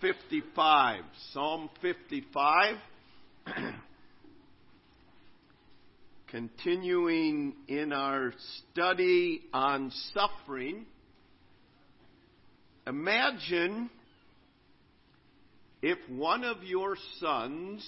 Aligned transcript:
55. 0.00 1.02
Psalm 1.32 1.70
55. 1.80 2.76
Continuing 6.28 7.54
in 7.68 7.92
our 7.92 8.32
study 8.72 9.42
on 9.52 9.90
suffering, 10.12 10.84
imagine 12.86 13.88
if 15.80 15.98
one 16.10 16.44
of 16.44 16.62
your 16.62 16.96
sons 17.18 17.86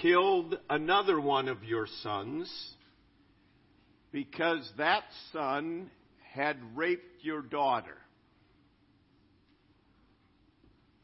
killed 0.00 0.58
another 0.68 1.20
one 1.20 1.48
of 1.48 1.62
your 1.62 1.86
sons 2.02 2.50
because 4.10 4.68
that 4.78 5.04
son 5.32 5.90
had 6.34 6.56
raped 6.74 7.22
your 7.22 7.42
daughter. 7.42 7.96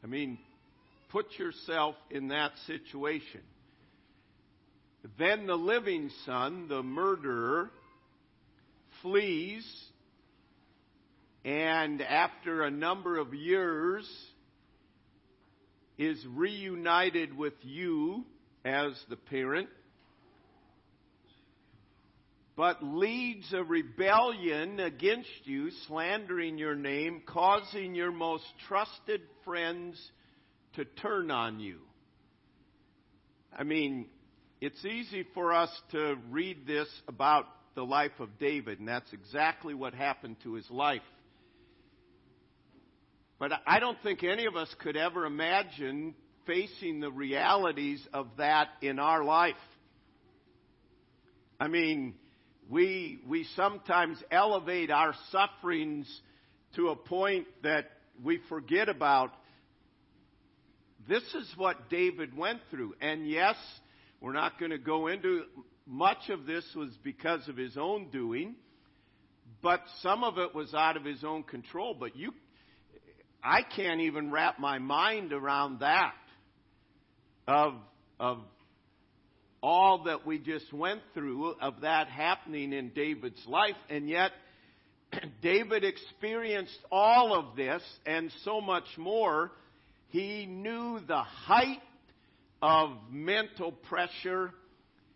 I 0.03 0.07
mean, 0.07 0.37
put 1.09 1.37
yourself 1.37 1.95
in 2.09 2.29
that 2.29 2.51
situation. 2.67 3.41
Then 5.17 5.47
the 5.47 5.55
living 5.55 6.09
son, 6.25 6.67
the 6.67 6.83
murderer, 6.83 7.69
flees, 9.01 9.65
and 11.45 12.01
after 12.01 12.63
a 12.63 12.71
number 12.71 13.17
of 13.17 13.33
years 13.33 14.07
is 15.97 16.23
reunited 16.33 17.37
with 17.37 17.53
you 17.61 18.25
as 18.65 18.91
the 19.09 19.15
parent, 19.15 19.69
but 22.59 22.83
leads 22.83 23.53
a 23.53 23.63
rebellion 23.63 24.81
against 24.81 25.29
you, 25.45 25.71
slandering 25.87 26.57
your 26.57 26.75
name, 26.75 27.21
causing 27.25 27.95
your 27.95 28.11
most 28.11 28.43
trusted 28.67 29.21
friends 29.45 29.97
to 30.73 30.83
turn 30.83 31.31
on 31.31 31.61
you. 31.61 31.77
I 33.57 33.63
mean, 33.63 34.07
it's 34.59 34.83
easy 34.83 35.25
for 35.33 35.53
us 35.53 35.69
to 35.91 36.17
read 36.29 36.67
this 36.67 36.89
about 37.07 37.45
the 37.75 37.85
life 37.85 38.19
of 38.19 38.37
David, 38.37 38.79
and 38.79 38.89
that's 38.89 39.13
exactly 39.13 39.73
what 39.73 39.93
happened 39.93 40.35
to 40.43 40.55
his 40.55 40.69
life. 40.69 40.99
But 43.39 43.53
I 43.65 43.79
don't 43.79 43.97
think 44.03 44.21
any 44.21 44.47
of 44.47 44.57
us 44.57 44.67
could 44.79 44.97
ever 44.97 45.25
imagine 45.25 46.13
facing 46.45 46.99
the 46.99 47.09
realities 47.09 48.05
of 48.13 48.27
that 48.37 48.67
in 48.81 48.99
our 48.99 49.23
life. 49.23 49.55
I 51.57 51.69
mean, 51.69 52.15
we, 52.69 53.19
we 53.27 53.45
sometimes 53.55 54.17
elevate 54.29 54.91
our 54.91 55.15
sufferings 55.31 56.07
to 56.75 56.89
a 56.89 56.95
point 56.95 57.47
that 57.63 57.89
we 58.23 58.39
forget 58.47 58.89
about. 58.89 59.31
This 61.07 61.23
is 61.33 61.51
what 61.57 61.89
David 61.89 62.37
went 62.37 62.59
through. 62.69 62.93
And 63.01 63.27
yes, 63.27 63.55
we're 64.21 64.33
not 64.33 64.59
going 64.59 64.71
to 64.71 64.77
go 64.77 65.07
into 65.07 65.43
much 65.87 66.29
of 66.29 66.45
this 66.45 66.63
was 66.75 66.91
because 67.03 67.47
of 67.47 67.57
his 67.57 67.75
own 67.75 68.09
doing, 68.11 68.53
but 69.63 69.81
some 70.03 70.23
of 70.23 70.37
it 70.37 70.53
was 70.53 70.75
out 70.75 70.95
of 70.95 71.03
his 71.03 71.23
own 71.23 71.41
control. 71.41 71.95
But 71.99 72.15
you, 72.15 72.33
I 73.43 73.61
can't 73.75 74.01
even 74.01 74.29
wrap 74.29 74.59
my 74.59 74.77
mind 74.77 75.33
around 75.33 75.79
that 75.79 76.13
of, 77.47 77.73
of 78.19 78.37
all 79.61 80.03
that 80.05 80.25
we 80.25 80.39
just 80.39 80.71
went 80.71 81.01
through 81.13 81.53
of 81.61 81.81
that 81.81 82.07
happening 82.07 82.73
in 82.73 82.89
David's 82.89 83.45
life. 83.47 83.75
And 83.89 84.07
yet, 84.07 84.31
David 85.41 85.83
experienced 85.83 86.79
all 86.91 87.37
of 87.37 87.55
this 87.55 87.81
and 88.05 88.31
so 88.43 88.61
much 88.61 88.85
more. 88.97 89.51
He 90.09 90.45
knew 90.45 90.99
the 91.05 91.21
height 91.21 91.81
of 92.61 92.91
mental 93.11 93.71
pressure. 93.71 94.51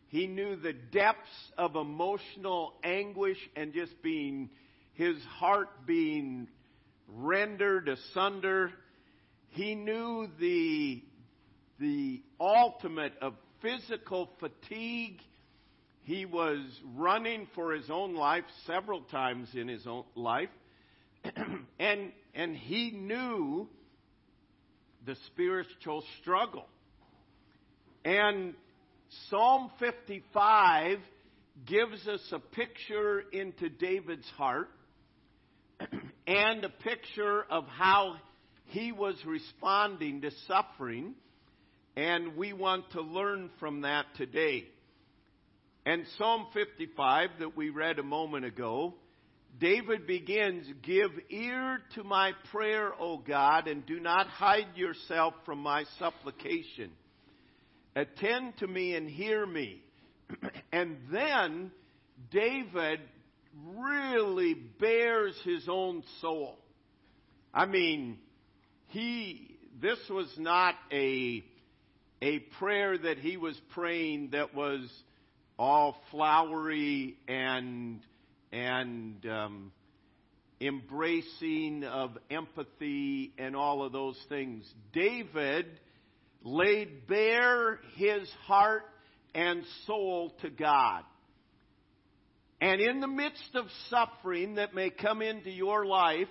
He 0.08 0.28
knew 0.28 0.56
the 0.56 0.74
depths 0.74 1.52
of 1.58 1.76
emotional 1.76 2.74
anguish 2.84 3.38
and 3.56 3.74
just 3.74 4.02
being, 4.02 4.50
his 4.94 5.18
heart 5.24 5.70
being 5.86 6.48
rendered 7.08 7.90
asunder. 7.90 8.72
He 9.50 9.76
knew 9.76 10.28
the, 10.40 11.02
the 11.80 12.22
ultimate 12.40 13.14
of 13.22 13.34
physical 13.64 14.30
fatigue. 14.40 15.20
He 16.04 16.26
was 16.26 16.60
running 16.96 17.48
for 17.56 17.74
his 17.74 17.90
own 17.90 18.14
life 18.14 18.44
several 18.68 19.02
times 19.02 19.48
in 19.56 19.68
his 19.68 19.88
own 19.88 20.04
life. 20.16 20.50
and, 21.80 22.12
and 22.36 22.56
he 22.56 22.92
knew 22.92 23.68
the 25.06 25.16
spiritual 25.28 26.04
struggle. 26.22 26.68
And 28.06 28.54
Psalm 29.30 29.72
55 29.80 31.00
gives 31.66 32.06
us 32.08 32.22
a 32.34 32.40
picture 32.40 33.24
into 33.32 33.70
David's 33.70 34.28
heart 34.38 34.70
and 36.28 36.66
a 36.66 36.70
picture 36.70 37.46
of 37.50 37.66
how 37.68 38.16
he 38.66 38.92
was 38.92 39.16
responding 39.26 40.22
to 40.22 40.32
suffering 40.48 41.16
and 41.96 42.36
we 42.36 42.54
want 42.54 42.90
to 42.92 43.02
learn 43.02 43.50
from 43.60 43.82
that 43.82 44.06
today. 44.16 44.66
And 45.86 46.06
Psalm 46.18 46.48
55 46.54 47.30
that 47.40 47.58
we 47.58 47.70
read 47.70 48.00
a 48.00 48.04
moment 48.04 48.46
ago, 48.46 48.96
David 49.60 50.08
begins, 50.08 50.66
Give 50.82 51.12
ear 51.30 51.80
to 51.96 52.04
my 52.04 52.32
prayer, 52.52 52.92
O 53.00 53.18
God, 53.18 53.68
and 53.68 53.86
do 53.86 54.00
not 54.00 54.28
hide 54.28 54.76
yourself 54.76 55.34
from 55.46 55.60
my 55.60 55.84
supplication. 56.00 56.92
Attend 57.96 58.58
to 58.58 58.68
me 58.68 58.96
and 58.96 59.10
hear 59.10 59.46
me. 59.46 59.82
and 60.72 60.98
then 61.12 61.72
David 62.32 63.02
really 63.78 64.56
bares 64.56 65.36
his 65.44 65.68
own 65.70 66.04
soul. 66.22 66.58
I 67.54 67.68
mean, 67.68 68.18
he, 68.88 69.58
this 69.80 70.00
was 70.10 70.34
not 70.38 70.74
a 70.92 71.44
a 72.24 72.40
prayer 72.58 72.98
that 72.98 73.18
he 73.18 73.36
was 73.36 73.60
praying 73.74 74.30
that 74.32 74.56
was 74.56 74.90
all 75.60 75.98
flowery 76.10 77.18
and 77.28 78.00
and 78.54 79.26
um, 79.26 79.74
embracing 80.62 81.84
of 81.84 82.18
empathy 82.32 83.34
and 83.38 83.58
all 83.58 83.84
of 83.84 83.92
those 83.92 84.18
things. 84.30 84.64
David 84.94 85.66
laid 86.44 87.08
bare 87.08 87.80
his 87.98 88.30
heart 88.46 88.84
and 89.36 89.64
soul 89.86 90.34
to 90.44 90.50
God. 90.50 91.04
And 92.62 92.80
in 92.80 93.02
the 93.02 93.08
midst 93.08 93.54
of 93.56 93.66
suffering 93.90 94.56
that 94.56 94.74
may 94.74 94.92
come 94.92 95.22
into 95.22 95.52
your 95.52 95.86
life, 95.86 96.30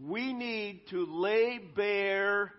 we 0.00 0.32
need 0.32 0.82
to 0.90 1.04
lay 1.04 1.58
bare 1.74 2.52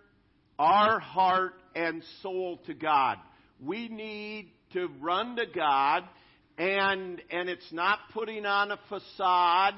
our 0.59 1.00
heart 1.00 1.53
and 1.78 2.04
soul 2.22 2.60
to 2.66 2.74
God. 2.74 3.18
We 3.64 3.88
need 3.88 4.52
to 4.74 4.90
run 5.00 5.36
to 5.38 5.46
God 5.46 6.04
and 6.58 7.22
and 7.30 7.50
it's 7.50 7.72
not 7.72 8.00
putting 8.14 8.46
on 8.46 8.72
a 8.72 8.80
facade 8.90 9.76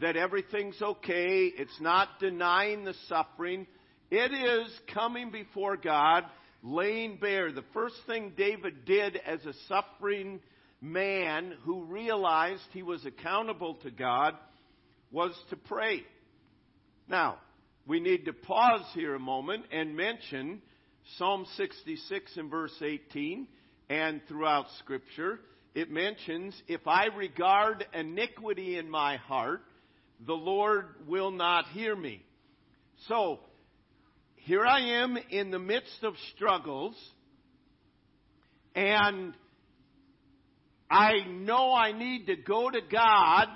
that 0.00 0.16
everything's 0.16 0.80
okay. 0.80 1.50
It's 1.56 1.80
not 1.80 2.20
denying 2.20 2.84
the 2.84 2.94
suffering. 3.08 3.66
It 4.10 4.32
is 4.32 4.72
coming 4.94 5.30
before 5.30 5.76
God, 5.76 6.24
laying 6.62 7.16
bare. 7.16 7.52
The 7.52 7.64
first 7.72 7.96
thing 8.06 8.32
David 8.36 8.84
did 8.84 9.16
as 9.16 9.44
a 9.44 9.54
suffering 9.66 10.40
man 10.80 11.54
who 11.64 11.84
realized 11.84 12.62
he 12.72 12.82
was 12.82 13.04
accountable 13.04 13.74
to 13.82 13.90
God 13.90 14.34
was 15.10 15.32
to 15.50 15.56
pray. 15.56 16.02
Now, 17.08 17.38
we 17.86 17.98
need 17.98 18.26
to 18.26 18.32
pause 18.32 18.84
here 18.94 19.14
a 19.14 19.18
moment 19.18 19.64
and 19.72 19.96
mention 19.96 20.60
Psalm 21.16 21.46
66 21.56 22.36
and 22.36 22.50
verse 22.50 22.74
18 22.82 23.48
and 23.88 24.20
throughout 24.28 24.66
Scripture. 24.80 25.40
It 25.74 25.90
mentions, 25.90 26.60
If 26.66 26.86
I 26.86 27.06
regard 27.16 27.86
iniquity 27.94 28.76
in 28.76 28.90
my 28.90 29.16
heart, 29.16 29.62
the 30.26 30.34
Lord 30.34 30.86
will 31.06 31.30
not 31.30 31.66
hear 31.68 31.96
me. 31.96 32.22
So, 33.06 33.40
here 34.36 34.66
I 34.66 35.02
am 35.02 35.16
in 35.30 35.50
the 35.50 35.58
midst 35.58 36.02
of 36.02 36.14
struggles, 36.34 36.94
and 38.74 39.34
I 40.90 41.24
know 41.28 41.72
I 41.72 41.92
need 41.92 42.26
to 42.26 42.36
go 42.36 42.70
to 42.70 42.80
God 42.90 43.48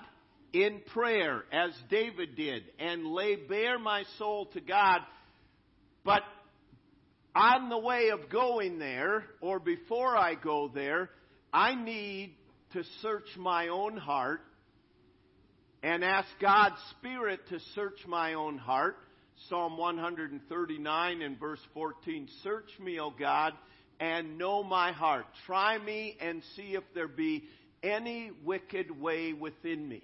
in 0.53 0.81
prayer, 0.93 1.45
as 1.51 1.71
David 1.91 2.37
did, 2.37 2.63
and 2.79 3.07
lay 3.07 3.37
bare 3.37 3.79
my 3.79 4.05
soul 4.19 4.47
to 4.53 4.61
God. 4.61 5.01
But 6.05 6.23
on 7.35 7.69
the 7.69 7.79
way 7.79 8.11
of 8.11 8.29
going 8.29 8.79
there, 8.79 9.25
or 9.41 9.59
before 9.59 10.17
I 10.17 10.35
go 10.35 10.71
there, 10.73 11.11
I 11.53 11.75
need 11.75 12.35
to 12.73 12.83
search 13.01 13.37
my 13.37 13.69
own 13.69 13.97
heart 13.97 14.41
and 15.83 16.05
ask 16.05 16.29
God's 16.41 16.81
Spirit 16.99 17.41
to 17.49 17.59
search 17.75 18.07
my 18.07 18.35
own 18.35 18.59
heart 18.59 18.97
Psalm 19.49 19.77
139 19.77 21.23
and 21.23 21.41
verse 21.41 21.61
14 21.75 22.29
Search 22.43 22.71
me, 22.81 23.01
O 23.01 23.11
God, 23.11 23.53
and 23.99 24.39
know 24.39 24.63
my 24.63 24.93
heart. 24.93 25.27
Try 25.47 25.79
me 25.79 26.17
and 26.21 26.43
see 26.57 26.75
if 26.75 26.85
there 26.95 27.09
be 27.09 27.45
any 27.83 28.31
wicked 28.45 29.01
way 29.01 29.33
within 29.33 29.89
me. 29.89 30.03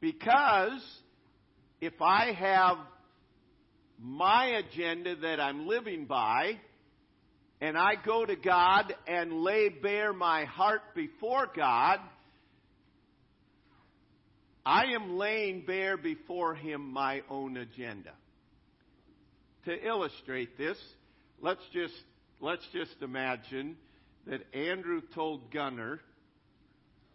Because 0.00 0.82
if 1.80 2.00
I 2.00 2.32
have 2.32 2.78
my 3.98 4.46
agenda 4.46 5.16
that 5.16 5.40
I'm 5.40 5.66
living 5.66 6.04
by, 6.04 6.58
and 7.60 7.76
I 7.76 7.94
go 7.94 8.24
to 8.24 8.36
God 8.36 8.94
and 9.06 9.40
lay 9.42 9.68
bare 9.68 10.12
my 10.12 10.44
heart 10.44 10.82
before 10.94 11.48
God, 11.54 12.00
I 14.64 14.86
am 14.94 15.16
laying 15.16 15.64
bare 15.64 15.96
before 15.96 16.54
Him 16.54 16.92
my 16.92 17.22
own 17.30 17.56
agenda. 17.56 18.12
To 19.64 19.86
illustrate 19.86 20.58
this, 20.58 20.78
let's 21.40 21.62
just, 21.72 21.94
let's 22.40 22.66
just 22.72 23.00
imagine 23.00 23.76
that 24.26 24.42
Andrew 24.54 25.00
told 25.14 25.52
Gunner 25.52 26.00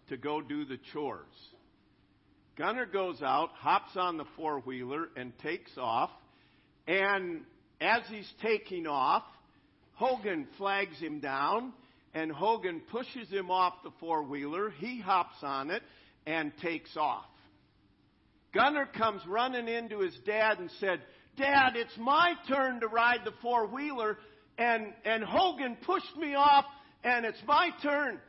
to 0.09 0.17
go 0.17 0.41
do 0.41 0.65
the 0.65 0.79
chores. 0.93 1.25
Gunner 2.57 2.85
goes 2.85 3.21
out, 3.21 3.49
hops 3.55 3.95
on 3.95 4.17
the 4.17 4.25
four 4.35 4.59
wheeler, 4.59 5.09
and 5.15 5.37
takes 5.39 5.71
off. 5.77 6.09
And 6.87 7.41
as 7.79 8.01
he's 8.09 8.31
taking 8.41 8.87
off, 8.87 9.23
Hogan 9.93 10.47
flags 10.57 10.97
him 10.99 11.19
down, 11.19 11.73
and 12.13 12.31
Hogan 12.31 12.81
pushes 12.91 13.29
him 13.29 13.51
off 13.51 13.73
the 13.83 13.91
four 13.99 14.23
wheeler. 14.23 14.71
He 14.71 14.99
hops 14.99 15.37
on 15.43 15.71
it 15.71 15.83
and 16.25 16.51
takes 16.61 16.95
off. 16.97 17.25
Gunner 18.53 18.87
comes 18.97 19.21
running 19.27 19.67
into 19.67 19.99
his 19.99 20.15
dad 20.25 20.59
and 20.59 20.69
said, 20.79 21.01
Dad, 21.37 21.75
it's 21.75 21.97
my 21.97 22.33
turn 22.49 22.81
to 22.81 22.87
ride 22.87 23.21
the 23.23 23.31
four 23.41 23.67
wheeler, 23.67 24.17
and, 24.57 24.93
and 25.05 25.23
Hogan 25.23 25.77
pushed 25.85 26.17
me 26.17 26.35
off, 26.35 26.65
and 27.03 27.25
it's 27.25 27.41
my 27.47 27.69
turn. 27.81 28.19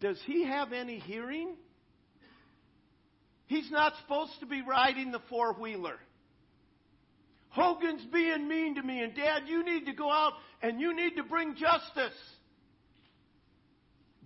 Does 0.00 0.18
he 0.26 0.46
have 0.46 0.72
any 0.72 0.98
hearing? 1.00 1.56
He's 3.46 3.70
not 3.70 3.92
supposed 4.02 4.32
to 4.40 4.46
be 4.46 4.62
riding 4.62 5.10
the 5.10 5.20
four 5.28 5.54
wheeler. 5.54 5.98
Hogan's 7.58 8.04
being 8.12 8.46
mean 8.46 8.76
to 8.76 8.82
me, 8.82 9.02
and 9.02 9.14
Dad, 9.16 9.42
you 9.48 9.64
need 9.64 9.86
to 9.86 9.92
go 9.92 10.12
out 10.12 10.34
and 10.62 10.80
you 10.80 10.94
need 10.94 11.16
to 11.16 11.24
bring 11.24 11.56
justice. 11.56 12.16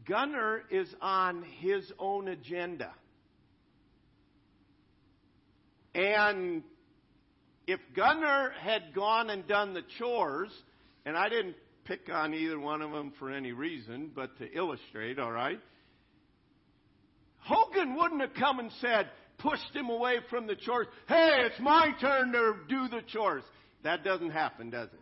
Gunner 0.07 0.63
is 0.71 0.95
on 1.01 1.43
his 1.61 1.91
own 1.99 2.29
agenda. 2.29 2.93
And 5.95 6.63
if 7.67 7.81
Gunner 7.97 8.53
had 8.61 8.93
gone 8.95 9.31
and 9.31 9.47
done 9.47 9.73
the 9.73 9.83
chores, 9.99 10.51
and 11.07 11.17
I 11.17 11.31
didn't 11.31 11.57
pick 11.85 12.11
on 12.13 12.35
either 12.35 12.59
one 12.59 12.83
of 12.83 12.93
them 12.93 13.15
for 13.19 13.31
any 13.31 13.53
reason, 13.53 14.11
but 14.15 14.37
to 14.39 14.53
illustrate, 14.53 15.19
all 15.19 15.33
right? 15.33 15.61
Hogan 17.39 17.97
wouldn't 17.97 18.21
have 18.21 18.35
come 18.35 18.59
and 18.59 18.71
said, 18.81 19.09
pushed 19.43 19.75
him 19.75 19.91
away 19.91 20.19
from 20.31 20.47
the 20.47 20.55
chores. 20.55 20.87
Hey, 21.09 21.31
it's 21.47 21.61
my 21.61 21.91
turn 22.01 22.33
to 22.33 22.55
do 22.69 22.89
the 22.89 23.03
chores. 23.09 23.43
That 23.83 24.05
doesn't 24.05 24.31
happen, 24.31 24.71
does 24.71 24.89
it? 24.89 25.01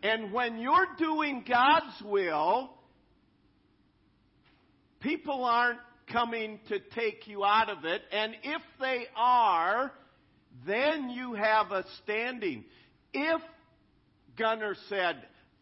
And 0.00 0.32
when 0.32 0.58
you're 0.58 0.86
doing 0.96 1.44
God's 1.46 2.00
will, 2.04 2.70
people 5.00 5.44
aren't 5.44 5.80
coming 6.12 6.60
to 6.68 6.78
take 6.78 7.26
you 7.26 7.44
out 7.44 7.68
of 7.68 7.84
it. 7.84 8.02
And 8.12 8.34
if 8.44 8.62
they 8.80 9.06
are, 9.16 9.92
then 10.66 11.10
you 11.10 11.34
have 11.34 11.72
a 11.72 11.84
standing. 12.02 12.64
If 13.12 13.42
Gunner 14.36 14.76
said, 14.88 15.16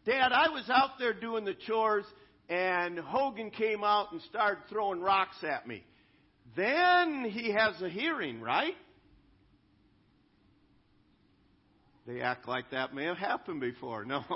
Dad, 0.05 0.33
I 0.33 0.51
was 0.51 0.69
out 0.69 0.99
there 0.99 1.15
doing 1.15 1.45
the 1.45 1.57
chores 1.67 2.05
and 2.49 2.99
Hogan 2.99 3.51
came 3.51 3.83
out 3.83 4.13
and 4.13 4.21
started 4.23 4.63
throwing 4.69 5.01
rocks 5.01 5.37
at 5.43 5.67
me. 5.67 5.83
Then 6.57 7.29
he 7.31 7.53
has 7.53 7.81
a 7.83 7.89
hearing, 7.89 8.41
right? 8.41 8.75
They 12.07 12.21
act 12.21 12.47
like 12.47 12.71
that 12.71 12.95
may 12.95 13.05
have 13.05 13.17
happened 13.17 13.61
before. 13.61 14.05
No. 14.05 14.23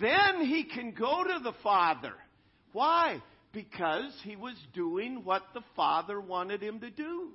then 0.00 0.44
he 0.44 0.64
can 0.64 0.90
go 0.90 1.22
to 1.22 1.38
the 1.44 1.52
Father. 1.62 2.14
Why? 2.72 3.22
Because 3.52 4.12
he 4.24 4.34
was 4.34 4.56
doing 4.74 5.24
what 5.24 5.42
the 5.54 5.62
Father 5.76 6.20
wanted 6.20 6.60
him 6.60 6.80
to 6.80 6.90
do. 6.90 7.28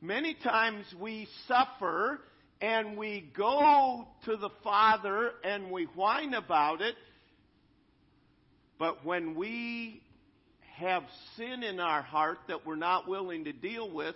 Many 0.00 0.34
times 0.34 0.84
we 1.00 1.28
suffer 1.46 2.20
and 2.64 2.96
we 2.96 3.30
go 3.36 4.08
to 4.24 4.36
the 4.38 4.48
Father 4.62 5.32
and 5.44 5.70
we 5.70 5.84
whine 5.94 6.32
about 6.32 6.80
it. 6.80 6.94
But 8.78 9.04
when 9.04 9.34
we 9.34 10.02
have 10.76 11.02
sin 11.36 11.62
in 11.62 11.78
our 11.78 12.00
heart 12.00 12.38
that 12.48 12.64
we're 12.64 12.76
not 12.76 13.06
willing 13.06 13.44
to 13.44 13.52
deal 13.52 13.90
with, 13.90 14.14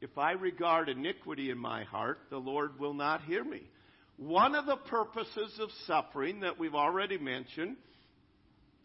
if 0.00 0.16
I 0.16 0.32
regard 0.32 0.88
iniquity 0.88 1.50
in 1.50 1.58
my 1.58 1.84
heart, 1.84 2.18
the 2.30 2.38
Lord 2.38 2.80
will 2.80 2.94
not 2.94 3.24
hear 3.24 3.44
me. 3.44 3.60
One 4.16 4.54
of 4.54 4.64
the 4.64 4.76
purposes 4.76 5.58
of 5.60 5.68
suffering 5.86 6.40
that 6.40 6.58
we've 6.58 6.74
already 6.74 7.18
mentioned 7.18 7.76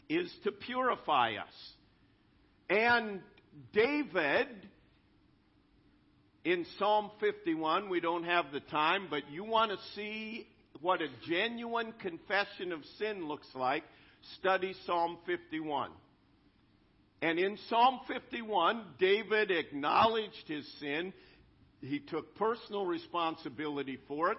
is 0.10 0.30
to 0.44 0.52
purify 0.52 1.36
us. 1.36 1.74
And 2.70 3.22
David 3.72 4.48
in 6.46 6.64
Psalm 6.78 7.10
51, 7.20 7.90
we 7.90 8.00
don't 8.00 8.24
have 8.24 8.52
the 8.54 8.60
time, 8.60 9.08
but 9.10 9.24
you 9.32 9.44
want 9.44 9.72
to 9.72 9.78
see 9.96 10.48
what 10.80 11.02
a 11.02 11.08
genuine 11.28 11.92
confession 12.00 12.72
of 12.72 12.82
sin 13.00 13.28
looks 13.28 13.48
like, 13.56 13.84
study 14.38 14.76
Psalm 14.86 15.18
51. 15.26 15.90
And 17.24 17.40
in 17.40 17.58
Psalm 17.68 18.00
51, 18.08 18.84
David 19.00 19.50
acknowledged 19.50 20.48
his 20.48 20.72
sin. 20.80 21.14
He 21.82 22.00
took 22.00 22.36
personal 22.36 22.86
responsibility 22.86 23.98
for 24.08 24.32
it. 24.32 24.38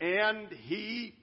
And 0.00 0.48
he 0.48 1.14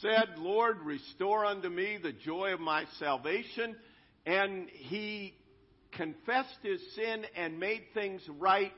said, 0.00 0.38
Lord, 0.38 0.80
restore 0.80 1.44
unto 1.44 1.68
me 1.68 1.98
the 2.02 2.12
joy 2.12 2.52
of 2.52 2.58
my 2.58 2.84
salvation. 2.98 3.76
And 4.26 4.68
he 4.70 5.34
confessed 5.92 6.58
his 6.62 6.80
sin 6.94 7.24
and 7.36 7.58
made 7.58 7.82
things 7.94 8.22
right 8.38 8.72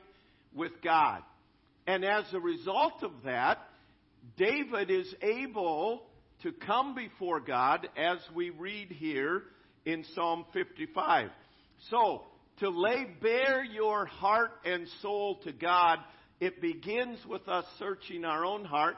with 0.53 0.71
God. 0.83 1.21
And 1.87 2.03
as 2.03 2.25
a 2.33 2.39
result 2.39 3.03
of 3.03 3.11
that, 3.25 3.59
David 4.37 4.89
is 4.89 5.13
able 5.21 6.03
to 6.43 6.51
come 6.51 6.95
before 6.95 7.39
God 7.39 7.87
as 7.97 8.17
we 8.33 8.49
read 8.49 8.89
here 8.91 9.43
in 9.85 10.03
Psalm 10.15 10.45
55. 10.53 11.29
So, 11.89 12.23
to 12.59 12.69
lay 12.69 13.05
bare 13.21 13.63
your 13.63 14.05
heart 14.05 14.51
and 14.63 14.87
soul 15.01 15.39
to 15.43 15.51
God, 15.51 15.99
it 16.39 16.61
begins 16.61 17.19
with 17.27 17.47
us 17.47 17.65
searching 17.77 18.25
our 18.25 18.45
own 18.45 18.65
heart, 18.65 18.95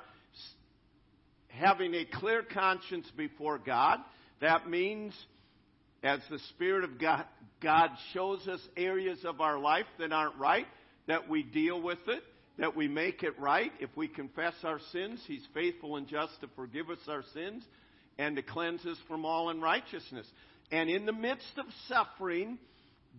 having 1.48 1.94
a 1.94 2.06
clear 2.06 2.44
conscience 2.44 3.08
before 3.18 3.58
God. 3.58 4.00
That 4.42 4.70
means 4.70 5.14
as 6.04 6.20
the 6.30 6.40
Spirit 6.50 6.84
of 6.84 7.00
God, 7.00 7.26
God 7.62 7.90
shows 8.14 8.48
us 8.48 8.60
areas 8.76 9.26
of 9.26 9.42
our 9.42 9.58
life 9.60 9.86
that 10.00 10.12
aren't 10.12 10.38
right, 10.38 10.68
that 11.08 11.28
we 11.30 11.44
deal 11.44 11.82
with 11.82 12.00
it, 12.08 12.24
that 12.58 12.76
we 12.76 12.88
make 12.88 13.24
it 13.24 13.40
right. 13.40 13.72
If 13.80 13.90
we 13.96 14.08
confess 14.08 14.54
our 14.64 14.80
sins, 14.92 15.22
He's 15.28 15.46
faithful 15.54 15.96
and 15.96 16.08
just 16.08 16.40
to 16.42 16.48
forgive 16.56 16.90
us 16.90 17.00
our 17.08 17.24
sins 17.34 17.64
and 18.18 18.36
to 18.36 18.42
cleanse 18.42 18.86
us 18.86 18.98
from 19.08 19.26
all 19.26 19.50
unrighteousness. 19.50 20.28
And 20.72 20.90
in 20.90 21.06
the 21.06 21.14
midst 21.14 21.58
of 21.58 21.66
suffering, 21.88 22.58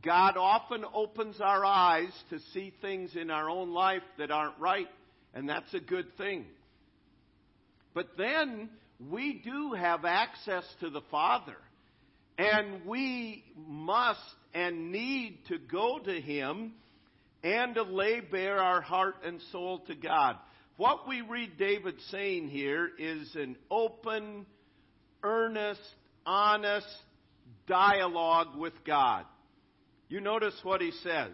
God 0.02 0.36
often 0.36 0.84
opens 0.92 1.40
our 1.40 1.64
eyes 1.64 2.12
to 2.30 2.38
see 2.52 2.72
things 2.80 3.16
in 3.16 3.30
our 3.30 3.48
own 3.48 3.70
life 3.70 4.02
that 4.18 4.30
aren't 4.30 4.58
right, 4.58 4.88
and 5.34 5.48
that's 5.48 5.72
a 5.74 5.80
good 5.80 6.16
thing. 6.16 6.46
But 7.94 8.08
then 8.16 8.68
we 9.10 9.40
do 9.44 9.72
have 9.72 10.04
access 10.04 10.64
to 10.80 10.90
the 10.90 11.00
Father. 11.10 11.56
And 12.38 12.86
we 12.86 13.44
must 13.66 14.20
and 14.54 14.92
need 14.92 15.40
to 15.48 15.58
go 15.58 15.98
to 15.98 16.20
Him 16.20 16.72
and 17.42 17.74
to 17.74 17.82
lay 17.82 18.20
bare 18.20 18.58
our 18.58 18.80
heart 18.80 19.16
and 19.24 19.40
soul 19.52 19.80
to 19.88 19.94
God. 19.94 20.36
What 20.76 21.08
we 21.08 21.20
read 21.22 21.58
David 21.58 21.96
saying 22.10 22.48
here 22.48 22.88
is 22.98 23.34
an 23.34 23.56
open, 23.70 24.46
earnest, 25.22 25.80
honest 26.24 26.86
dialogue 27.66 28.56
with 28.56 28.72
God. 28.86 29.24
You 30.08 30.20
notice 30.20 30.54
what 30.62 30.80
he 30.80 30.92
says. 31.02 31.32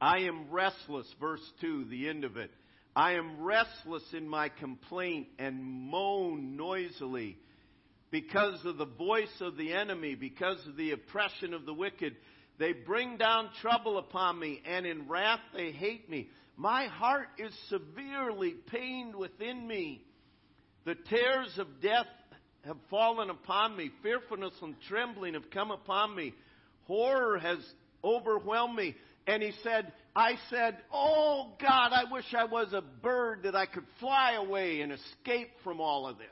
I 0.00 0.20
am 0.20 0.50
restless, 0.50 1.06
verse 1.20 1.40
2, 1.60 1.86
the 1.86 2.08
end 2.08 2.24
of 2.24 2.36
it. 2.36 2.50
I 2.94 3.12
am 3.12 3.42
restless 3.42 4.02
in 4.12 4.28
my 4.28 4.48
complaint 4.48 5.28
and 5.38 5.62
moan 5.62 6.56
noisily. 6.56 7.38
Because 8.10 8.64
of 8.64 8.76
the 8.76 8.86
voice 8.86 9.40
of 9.40 9.56
the 9.56 9.72
enemy, 9.72 10.14
because 10.14 10.58
of 10.66 10.76
the 10.76 10.92
oppression 10.92 11.54
of 11.54 11.66
the 11.66 11.74
wicked. 11.74 12.16
They 12.58 12.72
bring 12.72 13.16
down 13.16 13.50
trouble 13.60 13.98
upon 13.98 14.38
me, 14.38 14.60
and 14.66 14.84
in 14.84 15.08
wrath 15.08 15.40
they 15.54 15.70
hate 15.70 16.10
me. 16.10 16.28
My 16.56 16.86
heart 16.86 17.28
is 17.38 17.54
severely 17.68 18.54
pained 18.70 19.16
within 19.16 19.66
me. 19.66 20.04
The 20.84 20.94
tears 20.94 21.56
of 21.58 21.80
death 21.80 22.06
have 22.66 22.76
fallen 22.90 23.30
upon 23.30 23.76
me. 23.76 23.90
Fearfulness 24.02 24.52
and 24.60 24.74
trembling 24.88 25.34
have 25.34 25.50
come 25.50 25.70
upon 25.70 26.14
me. 26.14 26.34
Horror 26.86 27.38
has 27.38 27.58
overwhelmed 28.04 28.76
me. 28.76 28.94
And 29.26 29.42
he 29.42 29.52
said, 29.62 29.92
I 30.14 30.32
said, 30.50 30.78
Oh 30.92 31.52
God, 31.60 31.92
I 31.92 32.10
wish 32.10 32.24
I 32.36 32.44
was 32.44 32.72
a 32.72 32.82
bird 32.82 33.44
that 33.44 33.54
I 33.54 33.66
could 33.66 33.86
fly 34.00 34.32
away 34.32 34.80
and 34.80 34.92
escape 34.92 35.50
from 35.62 35.80
all 35.80 36.06
of 36.08 36.18
this. 36.18 36.26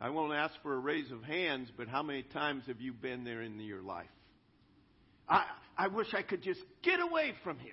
I 0.00 0.10
won't 0.10 0.34
ask 0.34 0.54
for 0.62 0.74
a 0.74 0.78
raise 0.78 1.10
of 1.10 1.22
hands, 1.22 1.70
but 1.76 1.88
how 1.88 2.02
many 2.02 2.22
times 2.22 2.64
have 2.66 2.80
you 2.80 2.92
been 2.92 3.24
there 3.24 3.42
in 3.42 3.58
your 3.60 3.82
life? 3.82 4.06
I, 5.28 5.44
I 5.76 5.88
wish 5.88 6.08
I 6.12 6.22
could 6.22 6.42
just 6.42 6.60
get 6.82 7.00
away 7.00 7.32
from 7.42 7.58
here. 7.58 7.72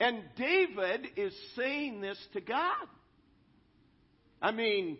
And 0.00 0.22
David 0.36 1.06
is 1.16 1.34
saying 1.56 2.00
this 2.00 2.18
to 2.32 2.40
God. 2.40 2.86
I 4.40 4.52
mean, 4.52 4.98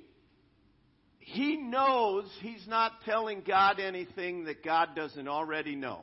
he 1.18 1.56
knows 1.56 2.30
he's 2.40 2.66
not 2.68 2.92
telling 3.04 3.42
God 3.46 3.80
anything 3.80 4.44
that 4.44 4.62
God 4.62 4.90
doesn't 4.94 5.28
already 5.28 5.75
know. 5.75 6.02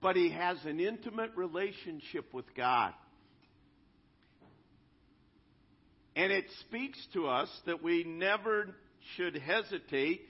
But 0.00 0.16
he 0.16 0.30
has 0.30 0.58
an 0.64 0.80
intimate 0.80 1.30
relationship 1.34 2.32
with 2.32 2.54
God. 2.54 2.92
And 6.16 6.32
it 6.32 6.44
speaks 6.60 6.98
to 7.14 7.26
us 7.26 7.48
that 7.66 7.82
we 7.82 8.04
never 8.04 8.74
should 9.16 9.36
hesitate 9.36 10.22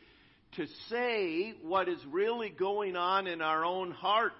to 0.57 0.67
say 0.89 1.55
what 1.63 1.89
is 1.89 1.99
really 2.11 2.49
going 2.49 2.97
on 2.97 3.27
in 3.27 3.43
our 3.43 3.65
own 3.65 3.91
heart. 3.91 4.33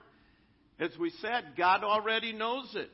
As 0.79 0.91
we 0.99 1.11
said, 1.21 1.53
God 1.57 1.85
already 1.85 2.33
knows 2.33 2.71
it. 2.75 2.91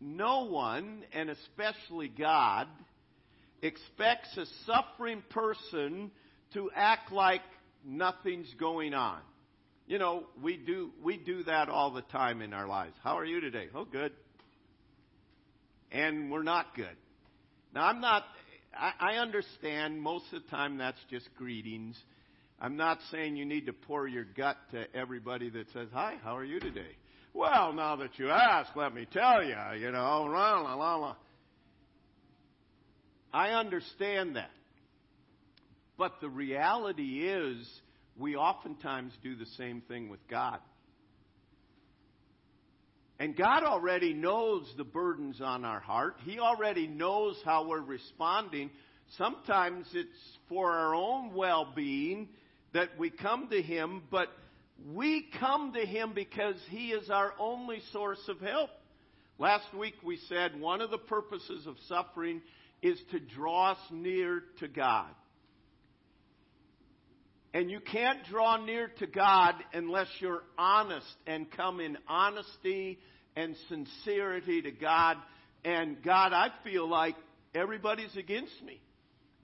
No 0.00 0.46
one, 0.46 1.04
and 1.12 1.30
especially 1.30 2.08
God, 2.08 2.66
expects 3.62 4.36
a 4.36 4.46
suffering 4.66 5.22
person 5.30 6.10
to 6.54 6.70
act 6.74 7.12
like 7.12 7.42
nothing's 7.84 8.52
going 8.58 8.94
on. 8.94 9.20
You 9.86 9.98
know, 9.98 10.24
we 10.42 10.56
do 10.56 10.90
we 11.02 11.16
do 11.16 11.44
that 11.44 11.68
all 11.68 11.92
the 11.92 12.02
time 12.02 12.42
in 12.42 12.52
our 12.52 12.66
lives. 12.66 12.94
How 13.04 13.18
are 13.18 13.24
you 13.24 13.40
today? 13.40 13.68
Oh, 13.74 13.84
good 13.84 14.12
and 15.92 16.30
we're 16.30 16.42
not 16.42 16.74
good. 16.74 16.96
Now, 17.74 17.86
I'm 17.86 18.00
not, 18.00 18.24
I, 18.76 18.92
I 18.98 19.12
understand 19.16 20.00
most 20.00 20.24
of 20.32 20.42
the 20.42 20.48
time 20.48 20.78
that's 20.78 20.98
just 21.10 21.28
greetings. 21.36 21.96
I'm 22.60 22.76
not 22.76 22.98
saying 23.10 23.36
you 23.36 23.44
need 23.44 23.66
to 23.66 23.72
pour 23.72 24.06
your 24.08 24.24
gut 24.24 24.56
to 24.72 24.84
everybody 24.94 25.50
that 25.50 25.70
says, 25.72 25.88
Hi, 25.92 26.16
how 26.22 26.36
are 26.36 26.44
you 26.44 26.60
today? 26.60 26.96
Well, 27.34 27.72
now 27.72 27.96
that 27.96 28.18
you 28.18 28.30
ask, 28.30 28.74
let 28.76 28.94
me 28.94 29.06
tell 29.10 29.42
you, 29.42 29.56
you 29.78 29.90
know, 29.90 30.26
la 30.30 30.60
la 30.60 30.74
la 30.74 30.96
la. 30.96 31.16
I 33.32 33.50
understand 33.50 34.36
that. 34.36 34.50
But 35.96 36.20
the 36.20 36.28
reality 36.28 37.26
is, 37.26 37.66
we 38.18 38.36
oftentimes 38.36 39.12
do 39.22 39.34
the 39.36 39.46
same 39.56 39.82
thing 39.88 40.08
with 40.08 40.20
God. 40.28 40.58
And 43.22 43.36
God 43.36 43.62
already 43.62 44.14
knows 44.14 44.66
the 44.76 44.82
burdens 44.82 45.40
on 45.40 45.64
our 45.64 45.78
heart. 45.78 46.16
He 46.24 46.40
already 46.40 46.88
knows 46.88 47.40
how 47.44 47.68
we're 47.68 47.80
responding. 47.80 48.68
Sometimes 49.16 49.86
it's 49.94 50.10
for 50.48 50.72
our 50.72 50.92
own 50.92 51.32
well 51.32 51.72
being 51.72 52.30
that 52.74 52.98
we 52.98 53.10
come 53.10 53.48
to 53.50 53.62
Him, 53.62 54.02
but 54.10 54.26
we 54.92 55.28
come 55.38 55.72
to 55.74 55.86
Him 55.86 56.14
because 56.16 56.56
He 56.68 56.88
is 56.88 57.10
our 57.10 57.32
only 57.38 57.80
source 57.92 58.18
of 58.26 58.40
help. 58.40 58.70
Last 59.38 59.72
week 59.72 59.94
we 60.02 60.18
said 60.28 60.58
one 60.58 60.80
of 60.80 60.90
the 60.90 60.98
purposes 60.98 61.68
of 61.68 61.76
suffering 61.86 62.42
is 62.82 63.00
to 63.12 63.20
draw 63.20 63.70
us 63.70 63.78
near 63.92 64.42
to 64.58 64.66
God. 64.66 65.10
And 67.54 67.70
you 67.70 67.80
can't 67.80 68.24
draw 68.30 68.64
near 68.64 68.88
to 68.98 69.06
God 69.06 69.54
unless 69.74 70.08
you're 70.20 70.42
honest 70.56 71.14
and 71.26 71.50
come 71.50 71.80
in 71.80 71.98
honesty 72.08 72.98
and 73.36 73.54
sincerity 73.68 74.62
to 74.62 74.70
God. 74.70 75.16
And 75.64 76.02
God, 76.02 76.32
I 76.32 76.48
feel 76.64 76.88
like 76.88 77.14
everybody's 77.54 78.16
against 78.16 78.62
me. 78.64 78.80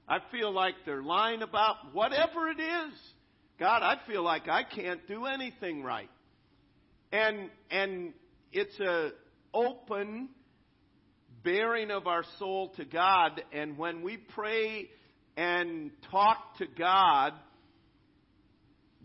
I 0.08 0.18
feel 0.32 0.52
like 0.52 0.74
they're 0.86 1.02
lying 1.02 1.42
about 1.42 1.76
whatever 1.92 2.48
it 2.48 2.58
is. 2.58 2.94
God, 3.58 3.82
I 3.82 3.96
feel 4.06 4.22
like 4.22 4.48
I 4.48 4.62
can't 4.62 5.06
do 5.06 5.26
anything 5.26 5.82
right. 5.82 6.08
And 7.12 7.50
and 7.70 8.14
it's 8.52 8.78
a 8.80 9.10
open 9.52 10.30
baring 11.44 11.90
of 11.90 12.06
our 12.06 12.24
soul 12.38 12.70
to 12.76 12.84
God 12.84 13.42
and 13.52 13.76
when 13.76 14.02
we 14.02 14.16
pray 14.16 14.88
and 15.36 15.90
talk 16.10 16.58
to 16.58 16.66
God, 16.66 17.32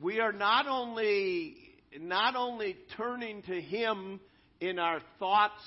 we 0.04 0.20
are 0.20 0.34
not 0.34 0.68
only 0.68 1.56
not 1.98 2.36
only 2.36 2.76
turning 2.98 3.42
to 3.44 3.62
him 3.62 4.20
in 4.60 4.78
our 4.78 5.00
thoughts 5.18 5.62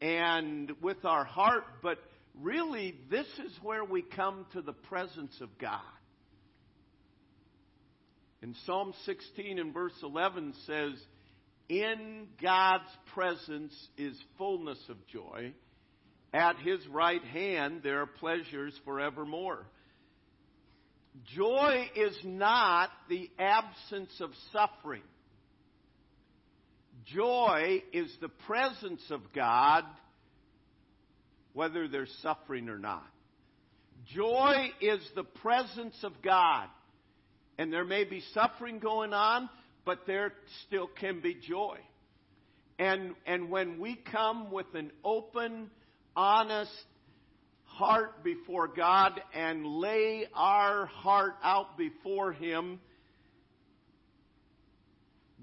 and 0.00 0.70
with 0.80 1.04
our 1.04 1.24
heart, 1.24 1.64
but 1.82 1.98
really, 2.40 2.94
this 3.10 3.26
is 3.44 3.52
where 3.62 3.84
we 3.84 4.02
come 4.02 4.46
to 4.52 4.62
the 4.62 4.74
presence 4.74 5.36
of 5.40 5.48
God. 5.58 5.80
In 8.42 8.54
Psalm 8.64 8.92
16 9.06 9.58
and 9.58 9.74
verse 9.74 9.94
11 10.02 10.54
says, 10.66 10.92
In 11.68 12.28
God's 12.40 12.84
presence 13.14 13.74
is 13.96 14.16
fullness 14.38 14.78
of 14.88 15.04
joy. 15.08 15.52
At 16.32 16.58
his 16.58 16.86
right 16.88 17.24
hand 17.24 17.80
there 17.82 18.02
are 18.02 18.06
pleasures 18.06 18.78
forevermore. 18.84 19.66
Joy 21.22 21.88
is 21.94 22.16
not 22.24 22.90
the 23.08 23.30
absence 23.38 24.20
of 24.20 24.30
suffering. 24.52 25.02
Joy 27.06 27.82
is 27.92 28.12
the 28.20 28.30
presence 28.46 29.02
of 29.10 29.20
God, 29.34 29.84
whether 31.52 31.86
there's 31.86 32.12
suffering 32.22 32.68
or 32.68 32.78
not. 32.78 33.06
Joy 34.12 34.70
is 34.80 35.00
the 35.14 35.24
presence 35.24 35.96
of 36.02 36.12
God. 36.22 36.66
And 37.58 37.72
there 37.72 37.84
may 37.84 38.04
be 38.04 38.22
suffering 38.32 38.80
going 38.80 39.12
on, 39.12 39.48
but 39.84 40.06
there 40.06 40.32
still 40.66 40.88
can 40.88 41.20
be 41.20 41.34
joy. 41.34 41.78
And, 42.78 43.14
and 43.26 43.50
when 43.50 43.78
we 43.78 43.96
come 44.10 44.50
with 44.50 44.74
an 44.74 44.90
open, 45.04 45.70
honest 46.16 46.72
heart 47.74 48.22
before 48.22 48.68
God 48.68 49.20
and 49.34 49.66
lay 49.66 50.26
our 50.34 50.86
heart 50.86 51.34
out 51.42 51.76
before 51.76 52.32
Him, 52.32 52.80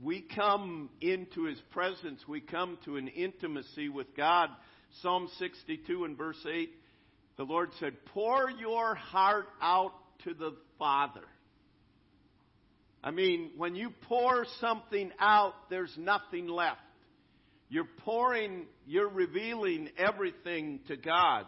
we 0.02 0.22
come 0.22 0.90
into 1.00 1.46
his 1.46 1.60
presence. 1.72 2.22
We 2.28 2.42
come 2.42 2.78
to 2.86 2.98
an 2.98 3.08
intimacy 3.08 3.90
with 3.90 4.16
God. 4.18 4.50
Psalm 5.02 5.30
62 5.38 6.06
and 6.06 6.18
verse 6.18 6.44
8, 6.50 6.72
the 7.38 7.44
Lord 7.44 7.70
said, 7.80 7.94
Pour 8.08 8.50
your 8.50 8.96
heart 8.96 9.48
out 9.62 9.94
to 10.24 10.34
the 10.34 10.56
Father. 10.80 11.22
I 13.04 13.12
mean, 13.12 13.52
when 13.58 13.76
you 13.76 13.92
pour 14.08 14.46
something 14.60 15.12
out, 15.20 15.54
there's 15.70 15.96
nothing 15.98 16.48
left. 16.48 16.80
You're 17.70 17.88
pouring, 18.00 18.66
you're 18.86 19.10
revealing 19.10 19.90
everything 19.98 20.82
to 20.88 20.98
God. 20.98 21.46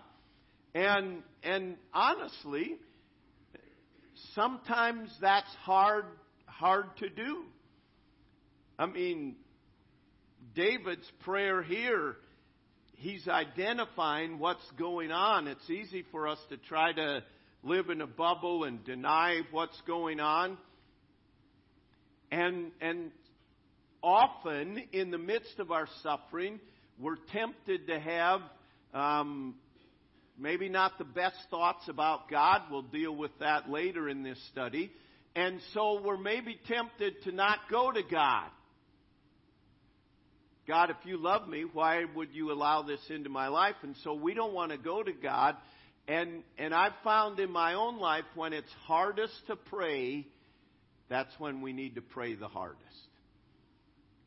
And, 0.75 1.21
and 1.43 1.77
honestly, 1.93 2.75
sometimes 4.33 5.15
that's 5.21 5.53
hard, 5.61 6.05
hard 6.45 6.85
to 6.97 7.09
do. 7.09 7.43
I 8.79 8.87
mean, 8.87 9.35
David's 10.55 11.09
prayer 11.23 11.61
here, 11.61 12.15
he's 12.95 13.27
identifying 13.27 14.39
what's 14.39 14.69
going 14.79 15.11
on. 15.11 15.47
It's 15.47 15.69
easy 15.69 16.03
for 16.11 16.27
us 16.27 16.39
to 16.49 16.57
try 16.57 16.91
to 16.93 17.23
live 17.63 17.89
in 17.89 18.01
a 18.01 18.07
bubble 18.07 18.63
and 18.63 18.83
deny 18.83 19.41
what's 19.51 19.79
going 19.85 20.19
on. 20.19 20.57
And, 22.31 22.71
and 22.81 23.11
often, 24.01 24.83
in 24.91 25.11
the 25.11 25.19
midst 25.19 25.59
of 25.59 25.71
our 25.71 25.87
suffering, 26.01 26.59
we're 26.99 27.17
tempted 27.31 27.87
to 27.87 27.99
have 27.99 28.41
um, 28.93 29.55
maybe 30.37 30.69
not 30.69 30.97
the 30.97 31.03
best 31.03 31.37
thoughts 31.49 31.87
about 31.87 32.29
God. 32.29 32.63
We'll 32.71 32.81
deal 32.81 33.15
with 33.15 33.31
that 33.39 33.69
later 33.69 34.09
in 34.09 34.23
this 34.23 34.39
study. 34.51 34.91
And 35.35 35.59
so 35.73 36.01
we're 36.01 36.17
maybe 36.17 36.59
tempted 36.67 37.23
to 37.23 37.31
not 37.31 37.59
go 37.69 37.91
to 37.91 38.01
God 38.03 38.49
God, 40.67 40.89
if 40.89 40.97
you 41.03 41.17
love 41.17 41.47
me, 41.47 41.65
why 41.71 42.05
would 42.15 42.33
you 42.33 42.51
allow 42.51 42.83
this 42.83 43.01
into 43.09 43.29
my 43.29 43.49
life? 43.49 43.75
And 43.83 43.95
so 44.03 44.13
we 44.13 44.33
don't 44.33 44.53
want 44.53 44.71
to 44.71 44.77
go 44.77 45.03
to 45.03 45.11
God. 45.11 45.57
And, 46.07 46.43
and 46.57 46.73
I've 46.73 46.93
found 47.03 47.39
in 47.39 47.51
my 47.51 47.73
own 47.73 47.99
life 47.99 48.23
when 48.35 48.53
it's 48.53 48.71
hardest 48.85 49.33
to 49.47 49.57
pray, 49.57 50.25
that's 51.09 51.33
when 51.37 51.61
we 51.61 51.73
need 51.73 51.95
to 51.95 52.01
pray 52.01 52.35
the 52.35 52.47
hardest. 52.47 52.81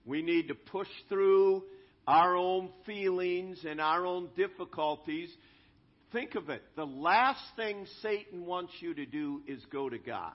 We 0.05 0.23
need 0.23 0.49
to 0.49 0.55
push 0.55 0.89
through 1.09 1.65
our 2.07 2.37
own 2.37 2.69
feelings 2.85 3.65
and 3.67 3.81
our 3.81 4.05
own 4.05 4.29
difficulties. 4.37 5.35
Think 6.13 6.35
of 6.35 6.51
it. 6.51 6.63
The 6.77 6.87
last 6.87 7.43
thing 7.57 7.87
Satan 8.03 8.47
wants 8.47 8.73
you 8.81 8.95
to 8.95 9.07
do 9.07 9.43
is 9.47 9.61
go 9.73 9.89
to 9.89 9.99
God. 9.99 10.35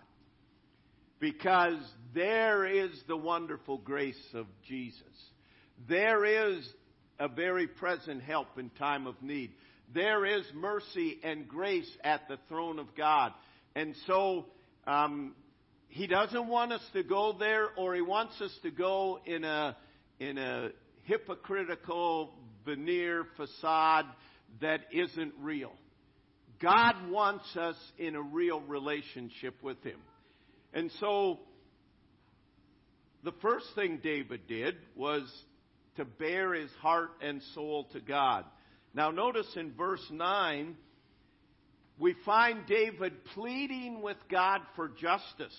Because 1.19 1.79
there 2.13 2.65
is 2.65 2.91
the 3.07 3.15
wonderful 3.15 3.77
grace 3.77 4.21
of 4.33 4.47
Jesus. 4.67 5.03
There 5.87 6.25
is 6.25 6.67
a 7.19 7.27
very 7.27 7.67
present 7.67 8.23
help 8.23 8.57
in 8.57 8.69
time 8.71 9.07
of 9.07 9.21
need. 9.21 9.51
There 9.93 10.25
is 10.25 10.43
mercy 10.53 11.19
and 11.23 11.47
grace 11.47 11.89
at 12.03 12.27
the 12.27 12.37
throne 12.49 12.79
of 12.79 12.95
God. 12.95 13.33
And 13.75 13.95
so, 14.07 14.45
um, 14.87 15.35
he 15.87 16.07
doesn't 16.07 16.47
want 16.47 16.71
us 16.71 16.81
to 16.93 17.03
go 17.03 17.35
there, 17.37 17.67
or 17.77 17.93
he 17.93 18.01
wants 18.01 18.39
us 18.41 18.51
to 18.63 18.71
go 18.71 19.19
in 19.25 19.43
a, 19.43 19.75
in 20.19 20.37
a 20.37 20.69
hypocritical 21.03 22.33
veneer 22.65 23.25
facade 23.35 24.05
that 24.59 24.81
isn't 24.91 25.33
real. 25.39 25.73
God 26.61 27.09
wants 27.09 27.55
us 27.55 27.75
in 27.97 28.15
a 28.15 28.21
real 28.21 28.61
relationship 28.61 29.55
with 29.63 29.81
him. 29.83 29.99
And 30.73 30.91
so, 30.99 31.39
the 33.23 33.33
first 33.41 33.65
thing 33.75 33.99
David 34.03 34.47
did 34.47 34.75
was 34.95 35.23
to 35.97 36.05
bare 36.05 36.53
his 36.53 36.71
heart 36.81 37.11
and 37.21 37.41
soul 37.55 37.87
to 37.93 37.99
God. 37.99 38.45
Now, 38.93 39.11
notice 39.11 39.47
in 39.55 39.73
verse 39.73 40.05
9, 40.11 40.75
we 41.97 42.15
find 42.25 42.65
David 42.65 43.25
pleading 43.33 44.01
with 44.01 44.17
God 44.29 44.61
for 44.75 44.89
justice. 44.89 45.55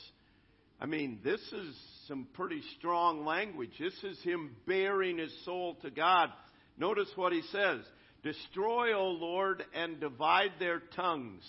I 0.80 0.86
mean, 0.86 1.20
this 1.22 1.40
is 1.40 1.76
some 2.08 2.26
pretty 2.34 2.62
strong 2.78 3.24
language. 3.24 3.70
This 3.78 3.94
is 4.02 4.20
him 4.22 4.56
baring 4.66 5.18
his 5.18 5.32
soul 5.44 5.76
to 5.82 5.90
God. 5.90 6.30
Notice 6.76 7.08
what 7.14 7.32
he 7.32 7.42
says 7.52 7.80
Destroy, 8.22 8.96
O 8.96 9.08
Lord, 9.08 9.64
and 9.74 9.98
divide 9.98 10.52
their 10.58 10.80
tongues. 10.94 11.42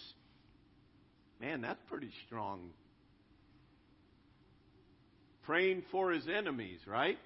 Man, 1.39 1.61
that's 1.61 1.81
pretty 1.89 2.11
strong. 2.25 2.71
Praying 5.43 5.83
for 5.91 6.11
his 6.11 6.27
enemies, 6.27 6.79
right? 6.87 7.17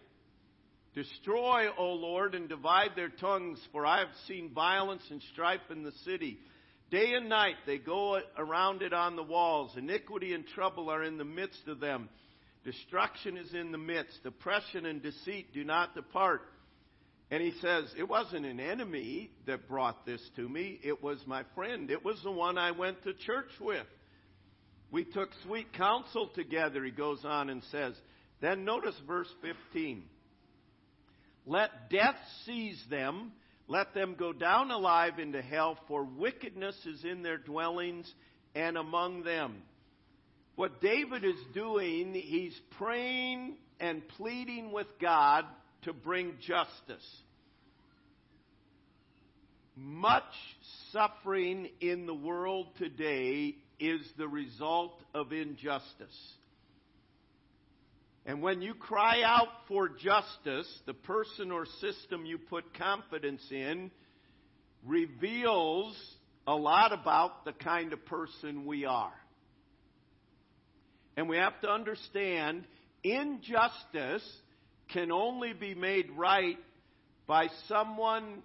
Destroy, 0.96 1.68
O 1.78 1.94
Lord, 1.94 2.34
and 2.34 2.50
divide 2.50 2.92
their 2.96 3.10
tongues, 3.10 3.60
for 3.72 3.86
I 3.86 4.00
have 4.00 4.08
seen 4.28 4.54
violence 4.54 5.04
and 5.12 5.22
strife 5.32 5.62
in 5.70 5.84
the 5.84 5.92
city. 6.04 6.40
Day 6.90 7.14
and 7.14 7.30
night 7.30 7.56
they 7.66 7.78
go 7.78 8.20
around 8.38 8.82
it 8.82 8.94
on 8.94 9.16
the 9.16 9.24
walls. 9.24 9.72
Iniquity 9.78 10.34
and 10.34 10.46
trouble 10.48 10.90
are 10.90 11.04
in 11.04 11.18
the 11.18 11.26
midst 11.26 11.68
of 11.68 11.80
them. 11.80 12.10
Destruction 12.64 13.38
is 13.38 13.54
in 13.54 13.72
the 13.72 13.78
midst. 13.78 14.26
Oppression 14.26 14.86
and 14.86 15.02
deceit 15.02 15.54
do 15.54 15.64
not 15.64 15.94
depart. 15.94 16.42
And 17.30 17.44
he 17.44 17.54
says, 17.62 17.86
It 17.98 18.08
wasn't 18.08 18.46
an 18.46 18.60
enemy 18.60 19.32
that 19.46 19.68
brought 19.68 20.06
this 20.06 20.22
to 20.38 20.48
me. 20.48 20.80
It 20.84 21.04
was 21.04 21.20
my 21.26 21.44
friend. 21.56 21.92
It 21.92 22.04
was 22.04 22.22
the 22.24 22.32
one 22.32 22.58
I 22.58 22.72
went 22.72 23.04
to 23.04 23.14
church 23.14 23.52
with. 23.60 23.86
We 24.92 25.04
took 25.04 25.30
sweet 25.46 25.74
counsel 25.74 26.30
together, 26.34 26.84
he 26.84 26.92
goes 26.92 27.26
on 27.26 27.50
and 27.50 27.62
says. 27.72 27.94
Then 28.40 28.64
notice 28.64 28.96
verse 29.06 29.28
15. 29.42 30.04
Let 31.46 31.90
death 31.90 32.16
seize 32.46 32.82
them. 32.90 33.32
Let 33.68 33.94
them 33.94 34.16
go 34.18 34.32
down 34.32 34.72
alive 34.72 35.20
into 35.20 35.42
hell, 35.42 35.78
for 35.90 36.06
wickedness 36.06 36.76
is 36.86 37.04
in 37.04 37.22
their 37.22 37.38
dwellings 37.38 38.10
and 38.56 38.78
among 38.78 39.24
them. 39.24 39.56
What 40.56 40.82
David 40.82 41.26
is 41.26 41.40
doing, 41.54 42.14
he's 42.14 42.58
praying 42.78 43.58
and 43.80 44.08
pleading 44.18 44.72
with 44.72 44.88
God 45.02 45.46
to 45.84 45.94
bring 45.94 46.34
justice. 46.42 47.06
Much 49.76 50.24
suffering 50.92 51.70
in 51.82 52.08
the 52.08 52.14
world 52.14 52.68
today 52.78 53.56
is 53.80 54.02
the 54.18 54.28
result 54.28 55.00
of 55.14 55.32
injustice. 55.32 56.34
And 58.26 58.42
when 58.42 58.62
you 58.62 58.74
cry 58.74 59.22
out 59.24 59.48
for 59.68 59.88
justice, 59.88 60.68
the 60.86 60.94
person 60.94 61.52
or 61.52 61.66
system 61.80 62.26
you 62.26 62.38
put 62.38 62.74
confidence 62.78 63.42
in 63.52 63.90
reveals 64.86 65.96
a 66.46 66.56
lot 66.56 66.92
about 66.92 67.46
the 67.46 67.54
kind 67.54 67.94
of 67.94 68.06
person 68.06 68.66
we 68.66 68.86
are. 68.86 69.14
And 71.16 71.30
we 71.30 71.38
have 71.38 71.60
to 71.62 71.70
understand 71.70 72.66
injustice 73.04 74.24
can 74.90 75.12
only 75.12 75.54
be 75.54 75.76
made 75.76 76.10
right 76.16 76.58
by 77.26 77.48
someone 77.68 78.42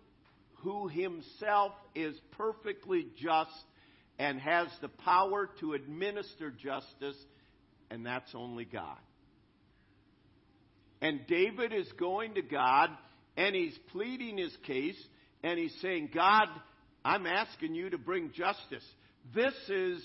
who 0.63 0.89
himself 0.89 1.73
is 1.95 2.17
perfectly 2.33 3.07
just 3.17 3.51
and 4.19 4.41
has 4.41 4.69
the 4.81 4.89
power 4.89 5.51
to 5.61 5.73
administer 5.73 6.51
justice, 6.51 7.17
and 7.91 8.07
that's 8.07 8.35
only 8.35 8.65
God. 8.65 8.99
And 11.01 11.27
David 11.27 11.73
is 11.73 11.91
going 11.99 12.35
to 12.35 12.43
God 12.43 12.91
and 13.37 13.57
he's 13.57 13.77
pleading 13.91 14.39
his 14.39 14.57
case 14.65 14.97
and 15.43 15.59
he's 15.59 15.75
saying, 15.83 16.11
God, 16.15 16.47
I'm 17.05 17.27
asking 17.27 17.75
you 17.75 17.91
to 17.91 17.99
bring 17.99 18.31
justice. 18.33 18.85
This 19.35 19.55
is, 19.69 20.01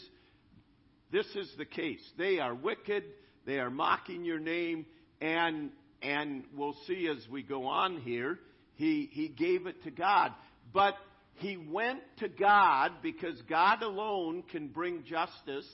this 1.11 1.27
is 1.35 1.53
the 1.59 1.65
case. 1.65 2.01
They 2.17 2.39
are 2.39 2.55
wicked. 2.55 3.03
They 3.45 3.59
are 3.59 3.69
mocking 3.69 4.25
your 4.25 4.39
name. 4.39 4.87
And, 5.21 5.69
and 6.01 6.43
we'll 6.55 6.75
see 6.87 7.07
as 7.07 7.27
we 7.29 7.43
go 7.43 7.65
on 7.65 8.01
here, 8.01 8.39
he, 8.75 9.09
he 9.11 9.27
gave 9.27 9.67
it 9.67 9.83
to 9.83 9.91
God. 9.91 10.31
But 10.73 10.95
he 11.35 11.57
went 11.57 11.99
to 12.19 12.27
God 12.27 12.91
because 13.01 13.41
God 13.49 13.81
alone 13.81 14.43
can 14.51 14.67
bring 14.67 15.03
justice 15.03 15.67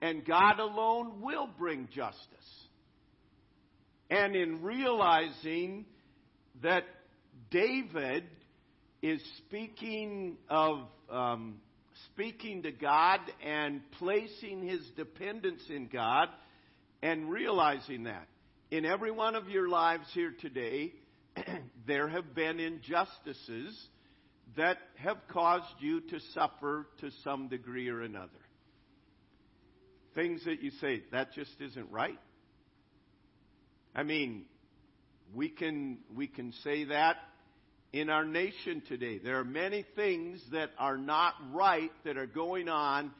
and 0.00 0.24
God 0.24 0.58
alone 0.58 1.20
will 1.20 1.48
bring 1.58 1.88
justice. 1.94 2.18
And 4.10 4.36
in 4.36 4.62
realizing 4.62 5.86
that 6.62 6.84
David 7.50 8.24
is 9.02 9.20
speaking 9.38 10.36
of 10.48 10.80
um, 11.10 11.60
speaking 12.12 12.62
to 12.62 12.72
God 12.72 13.20
and 13.44 13.80
placing 13.92 14.66
his 14.66 14.80
dependence 14.96 15.62
in 15.68 15.88
God, 15.88 16.28
and 17.02 17.30
realizing 17.30 18.04
that 18.04 18.26
in 18.70 18.84
every 18.84 19.10
one 19.10 19.34
of 19.34 19.48
your 19.48 19.68
lives 19.68 20.04
here 20.12 20.34
today, 20.40 20.92
there 21.86 22.08
have 22.08 22.34
been 22.34 22.58
injustices 22.58 23.78
that 24.56 24.78
have 24.96 25.18
caused 25.28 25.80
you 25.80 26.00
to 26.00 26.18
suffer 26.34 26.86
to 27.00 27.10
some 27.22 27.48
degree 27.48 27.88
or 27.88 28.02
another. 28.02 28.30
Things 30.14 30.44
that 30.46 30.62
you 30.62 30.70
say, 30.80 31.02
that 31.12 31.32
just 31.34 31.60
isn't 31.60 31.90
right. 31.90 32.18
I 33.94 34.02
mean, 34.02 34.44
we 35.34 35.48
can, 35.48 35.98
we 36.14 36.26
can 36.26 36.52
say 36.64 36.84
that 36.84 37.16
in 37.92 38.10
our 38.10 38.24
nation 38.24 38.82
today. 38.88 39.18
There 39.18 39.38
are 39.38 39.44
many 39.44 39.84
things 39.94 40.42
that 40.52 40.70
are 40.78 40.98
not 40.98 41.34
right 41.52 41.92
that 42.04 42.16
are 42.16 42.26
going 42.26 42.68
on, 42.68 43.10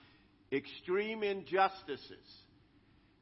extreme 0.52 1.22
injustices. 1.22 2.26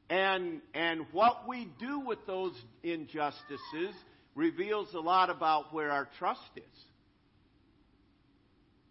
And, 0.09 0.61
and 0.73 1.05
what 1.11 1.47
we 1.47 1.67
do 1.79 1.99
with 1.99 2.19
those 2.27 2.53
injustices 2.83 3.95
reveals 4.35 4.93
a 4.93 4.99
lot 4.99 5.29
about 5.29 5.73
where 5.73 5.91
our 5.91 6.07
trust 6.19 6.41
is. 6.55 6.63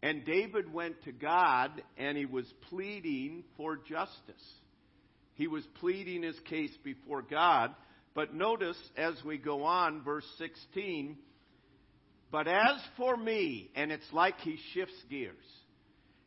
And 0.03 0.25
David 0.25 0.73
went 0.73 1.03
to 1.05 1.13
God 1.13 1.83
and 1.97 2.19
he 2.19 2.27
was 2.27 2.47
pleading 2.69 3.45
for 3.57 3.77
justice. 3.77 4.53
He 5.35 5.47
was 5.47 5.65
pleading 5.81 6.23
his 6.23 6.39
case 6.41 6.77
before 6.83 7.23
God. 7.23 7.75
But 8.15 8.35
notice 8.35 8.77
as 8.97 9.15
we 9.25 9.39
go 9.39 9.65
on, 9.65 10.03
verse 10.03 10.27
16, 10.39 11.17
but 12.31 12.47
as 12.47 12.81
for 12.97 13.17
me, 13.17 13.71
and 13.75 13.91
it's 13.91 14.13
like 14.13 14.39
he 14.41 14.59
shifts 14.73 14.95
gears. 15.09 15.37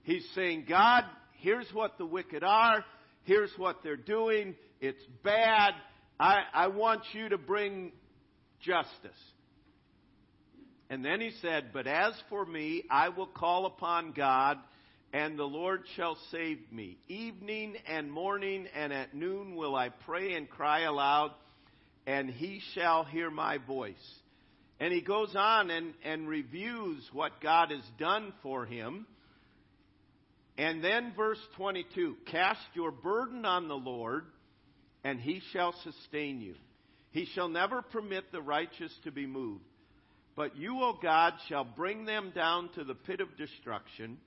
He's 0.04 0.28
saying, 0.36 0.66
God, 0.68 1.04
here's 1.40 1.70
what 1.74 1.98
the 1.98 2.06
wicked 2.06 2.44
are. 2.44 2.84
Here's 3.28 3.52
what 3.58 3.84
they're 3.84 3.96
doing. 3.96 4.56
It's 4.82 5.04
bad. 5.24 5.74
I, 6.20 6.40
I 6.54 6.68
want 6.68 7.02
you 7.14 7.30
to 7.30 7.38
bring 7.38 7.92
justice. 8.62 8.92
And 10.90 11.04
then 11.04 11.22
he 11.22 11.32
said, 11.42 11.72
But 11.74 11.86
as 11.86 12.14
for 12.30 12.46
me, 12.46 12.84
I 12.90 13.10
will 13.10 13.28
call 13.28 13.66
upon 13.66 14.14
God, 14.14 14.58
and 15.14 15.38
the 15.38 15.44
Lord 15.44 15.84
shall 15.96 16.18
save 16.32 16.60
me. 16.72 16.98
Evening 17.10 17.76
and 17.86 18.10
morning 18.10 18.66
and 18.74 18.92
at 18.92 19.14
noon 19.14 19.56
will 19.56 19.76
I 19.76 19.90
pray 19.90 20.34
and 20.34 20.50
cry 20.50 20.82
aloud 20.82 21.32
and 22.08 22.30
he 22.30 22.62
shall 22.74 23.04
hear 23.04 23.30
my 23.30 23.58
voice. 23.58 23.96
And 24.80 24.94
he 24.94 25.02
goes 25.02 25.36
on 25.36 25.70
and, 25.70 25.94
and 26.04 26.28
reviews 26.28 27.04
what 27.12 27.42
God 27.42 27.72
has 27.72 27.84
done 28.00 28.32
for 28.42 28.66
him. 28.66 29.06
And 30.58 30.84
then 30.84 31.14
verse 31.16 31.40
22 31.56 32.16
Cast 32.32 32.62
your 32.74 32.92
burden 32.92 33.46
on 33.46 33.68
the 33.68 33.76
Lord, 33.76 34.26
and 35.04 35.20
he 35.20 35.42
shall 35.54 35.74
sustain 35.84 36.42
you. 36.42 36.56
He 37.12 37.26
shall 37.34 37.50
never 37.50 37.82
permit 37.82 38.32
the 38.32 38.42
righteous 38.42 38.92
to 39.04 39.12
be 39.12 39.26
moved. 39.26 39.64
But 40.36 40.56
you, 40.56 40.82
O 40.82 40.98
God, 41.02 41.34
shall 41.48 41.64
bring 41.64 42.06
them 42.06 42.32
down 42.36 42.70
to 42.76 42.84
the 42.84 42.94
pit 42.94 43.22
of 43.22 43.38
destruction. 43.38 44.18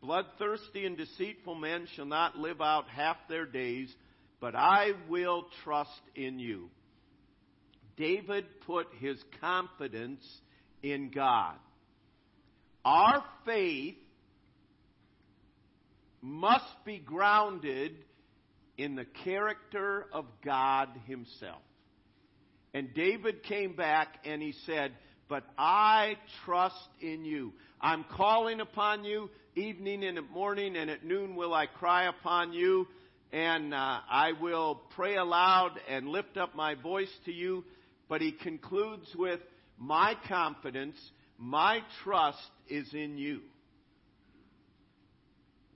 Bloodthirsty 0.00 0.84
and 0.84 0.96
deceitful 0.96 1.54
men 1.54 1.86
shall 1.94 2.06
not 2.06 2.36
live 2.36 2.60
out 2.60 2.88
half 2.88 3.16
their 3.28 3.46
days, 3.46 3.94
but 4.40 4.54
I 4.54 4.92
will 5.08 5.46
trust 5.64 6.00
in 6.14 6.38
you. 6.38 6.68
David 7.96 8.44
put 8.66 8.88
his 8.98 9.18
confidence 9.40 10.24
in 10.82 11.10
God. 11.10 11.54
Our 12.84 13.24
faith 13.44 13.96
must 16.26 16.84
be 16.84 16.98
grounded 16.98 17.92
in 18.76 18.96
the 18.96 19.06
character 19.24 20.06
of 20.12 20.26
God 20.44 20.88
Himself. 21.06 21.62
And 22.74 22.92
David 22.94 23.44
came 23.44 23.74
back 23.76 24.18
and 24.24 24.42
he 24.42 24.52
said, 24.66 24.92
But 25.28 25.44
I 25.56 26.16
trust 26.44 26.88
in 27.00 27.24
you. 27.24 27.52
I'm 27.80 28.04
calling 28.16 28.60
upon 28.60 29.04
you 29.04 29.30
evening 29.54 30.04
and 30.04 30.18
at 30.18 30.30
morning, 30.30 30.76
and 30.76 30.90
at 30.90 31.04
noon 31.04 31.36
will 31.36 31.54
I 31.54 31.66
cry 31.66 32.08
upon 32.08 32.52
you, 32.52 32.86
and 33.32 33.72
uh, 33.72 34.00
I 34.10 34.32
will 34.40 34.82
pray 34.96 35.16
aloud 35.16 35.80
and 35.88 36.08
lift 36.08 36.36
up 36.36 36.54
my 36.54 36.74
voice 36.74 37.12
to 37.24 37.32
you. 37.32 37.64
But 38.08 38.20
he 38.20 38.32
concludes 38.32 39.06
with, 39.14 39.40
My 39.78 40.16
confidence, 40.28 40.96
my 41.38 41.80
trust 42.02 42.50
is 42.68 42.92
in 42.92 43.16
you. 43.16 43.42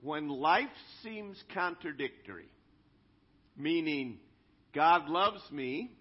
When 0.01 0.29
life 0.29 0.65
seems 1.03 1.41
contradictory, 1.53 2.49
meaning 3.55 4.17
God 4.73 5.07
loves 5.09 5.41
me, 5.51 5.91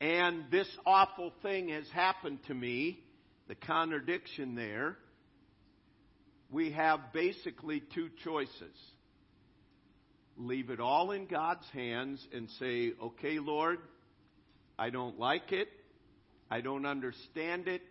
and 0.00 0.44
this 0.50 0.68
awful 0.84 1.32
thing 1.42 1.68
has 1.68 1.88
happened 1.92 2.40
to 2.48 2.54
me, 2.54 3.04
the 3.46 3.54
contradiction 3.54 4.54
there, 4.54 4.96
we 6.50 6.72
have 6.72 7.12
basically 7.12 7.82
two 7.94 8.08
choices. 8.24 8.76
Leave 10.36 10.70
it 10.70 10.80
all 10.80 11.12
in 11.12 11.26
God's 11.26 11.66
hands 11.72 12.26
and 12.32 12.48
say, 12.58 12.92
okay, 13.00 13.38
Lord, 13.38 13.78
I 14.78 14.90
don't 14.90 15.18
like 15.18 15.52
it. 15.52 15.68
I 16.50 16.62
don't 16.62 16.86
understand 16.86 17.68
it, 17.68 17.82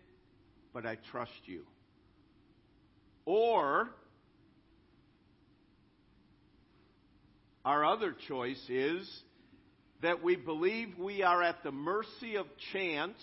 but 0.74 0.84
I 0.84 0.98
trust 1.10 1.30
you. 1.46 1.62
Or, 3.24 3.90
our 7.64 7.84
other 7.84 8.14
choice 8.28 8.62
is 8.68 9.08
that 10.02 10.22
we 10.22 10.36
believe 10.36 10.98
we 10.98 11.22
are 11.22 11.42
at 11.42 11.62
the 11.62 11.72
mercy 11.72 12.36
of 12.36 12.46
chance 12.72 13.18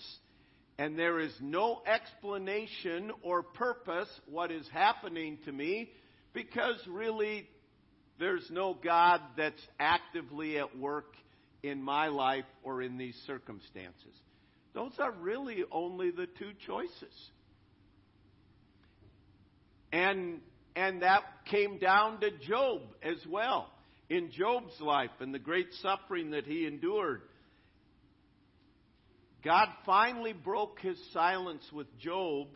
and 0.78 0.96
there 0.96 1.18
is 1.18 1.32
no 1.40 1.82
explanation 1.86 3.10
or 3.22 3.42
purpose 3.42 4.08
what 4.30 4.52
is 4.52 4.66
happening 4.72 5.38
to 5.44 5.50
me 5.50 5.90
because 6.32 6.76
really 6.88 7.48
there's 8.20 8.48
no 8.50 8.74
God 8.74 9.20
that's 9.36 9.60
actively 9.80 10.56
at 10.58 10.78
work 10.78 11.14
in 11.64 11.82
my 11.82 12.06
life 12.08 12.44
or 12.62 12.80
in 12.80 12.96
these 12.96 13.20
circumstances. 13.26 14.14
Those 14.72 14.92
are 15.00 15.10
really 15.10 15.64
only 15.72 16.12
the 16.12 16.26
two 16.26 16.52
choices. 16.64 17.30
And, 19.92 20.40
and 20.76 21.02
that 21.02 21.22
came 21.46 21.78
down 21.78 22.20
to 22.20 22.30
Job 22.30 22.82
as 23.02 23.16
well. 23.28 23.70
In 24.10 24.30
Job's 24.30 24.80
life 24.80 25.10
and 25.20 25.34
the 25.34 25.38
great 25.38 25.68
suffering 25.82 26.30
that 26.30 26.46
he 26.46 26.66
endured, 26.66 27.22
God 29.44 29.68
finally 29.84 30.32
broke 30.32 30.80
his 30.80 30.98
silence 31.12 31.64
with 31.72 31.86
Job. 31.98 32.48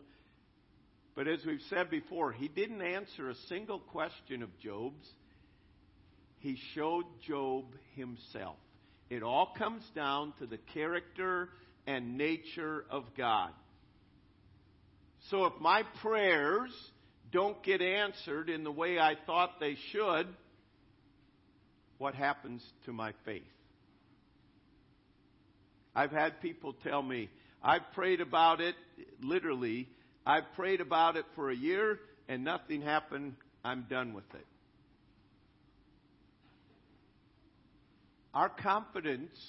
But 1.15 1.27
as 1.27 1.39
we've 1.45 1.61
said 1.69 1.91
before, 1.91 2.31
he 2.31 2.47
didn't 2.47 2.81
answer 2.81 3.29
a 3.29 3.35
single 3.47 3.79
question 3.79 4.41
of 4.41 4.49
Job's. 4.59 5.07
He 6.39 6.57
showed 6.73 7.05
Job 7.27 7.65
himself. 7.95 8.57
It 9.09 9.21
all 9.21 9.53
comes 9.57 9.83
down 9.95 10.33
to 10.39 10.47
the 10.47 10.57
character 10.73 11.49
and 11.85 12.17
nature 12.17 12.83
of 12.89 13.05
God. 13.15 13.51
So 15.29 15.45
if 15.45 15.53
my 15.61 15.83
prayers 16.01 16.71
don't 17.31 17.61
get 17.63 17.81
answered 17.81 18.49
in 18.49 18.63
the 18.63 18.71
way 18.71 18.99
I 18.99 19.15
thought 19.25 19.59
they 19.59 19.77
should, 19.91 20.27
what 22.03 22.15
happens 22.15 22.61
to 22.83 22.91
my 22.91 23.13
faith? 23.23 23.43
I've 25.95 26.11
had 26.11 26.41
people 26.41 26.75
tell 26.83 27.01
me, 27.01 27.29
I've 27.63 27.93
prayed 27.95 28.19
about 28.19 28.59
it, 28.59 28.75
literally, 29.21 29.87
I've 30.25 30.43
prayed 30.57 30.81
about 30.81 31.15
it 31.15 31.23
for 31.33 31.49
a 31.49 31.55
year 31.55 32.01
and 32.27 32.43
nothing 32.43 32.81
happened, 32.81 33.35
I'm 33.63 33.85
done 33.89 34.13
with 34.13 34.25
it. 34.33 34.45
Our 38.33 38.49
confidence 38.49 39.39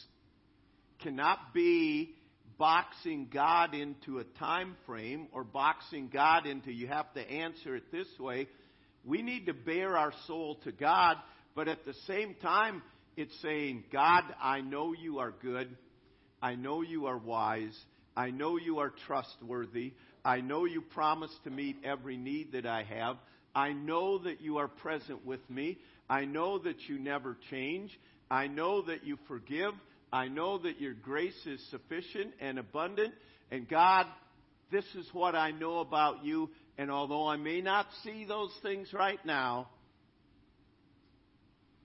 cannot 1.01 1.53
be 1.53 2.15
boxing 2.57 3.31
God 3.35 3.75
into 3.75 4.21
a 4.21 4.25
time 4.39 4.77
frame 4.87 5.27
or 5.33 5.43
boxing 5.43 6.09
God 6.09 6.47
into 6.47 6.71
you 6.71 6.87
have 6.87 7.13
to 7.15 7.29
answer 7.29 7.75
it 7.75 7.91
this 7.91 8.07
way. 8.21 8.47
We 9.05 9.23
need 9.23 9.47
to 9.47 9.55
bare 9.55 9.97
our 9.97 10.13
soul 10.29 10.61
to 10.63 10.71
God, 10.71 11.17
but 11.55 11.69
at 11.69 11.85
the 11.85 11.95
same 12.07 12.35
time, 12.43 12.83
it's 13.17 13.35
saying, 13.43 13.85
God, 13.93 14.23
I 14.43 14.61
know 14.61 14.93
you 14.93 15.19
are 15.19 15.33
good. 15.43 15.77
I 16.43 16.57
know 16.57 16.83
you 16.83 17.07
are 17.07 17.19
wise. 17.19 17.79
I 18.17 18.31
know 18.31 18.57
you 18.57 18.79
are 18.79 18.93
trustworthy. 19.07 19.93
I 20.25 20.41
know 20.41 20.65
you 20.65 20.81
promise 20.81 21.31
to 21.45 21.51
meet 21.51 21.77
every 21.85 22.17
need 22.17 22.53
that 22.53 22.67
I 22.67 22.83
have. 22.83 23.17
I 23.55 23.73
know 23.73 24.19
that 24.19 24.41
you 24.41 24.59
are 24.59 24.69
present 24.69 25.25
with 25.25 25.49
me. 25.49 25.79
I 26.09 26.25
know 26.25 26.59
that 26.59 26.77
you 26.89 26.99
never 26.99 27.37
change. 27.51 27.91
I 28.31 28.47
know 28.47 28.83
that 28.83 29.05
you 29.05 29.19
forgive. 29.29 29.73
I 30.13 30.29
know 30.29 30.59
that 30.59 30.81
your 30.81 30.95
grace 30.95 31.47
is 31.47 31.65
sufficient 31.71 32.35
and 32.41 32.59
abundant. 32.59 33.15
And 33.51 33.69
God, 33.69 34.07
this 34.73 34.85
is 34.97 35.07
what 35.13 35.35
I 35.35 35.51
know 35.53 35.79
about 35.79 36.25
you. 36.25 36.51
And 36.79 36.91
although 36.91 37.29
I 37.29 37.37
may 37.37 37.61
not 37.61 37.87
see 38.03 38.25
those 38.25 38.51
things 38.63 38.93
right 38.93 39.25
now, 39.25 39.69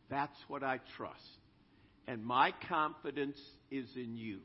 that's 0.09 0.37
what 0.47 0.63
I 0.63 0.79
trust. 0.97 1.19
And 2.07 2.23
my 2.25 2.53
confidence 2.67 3.39
is 3.69 3.87
in 3.95 4.17
you. 4.17 4.39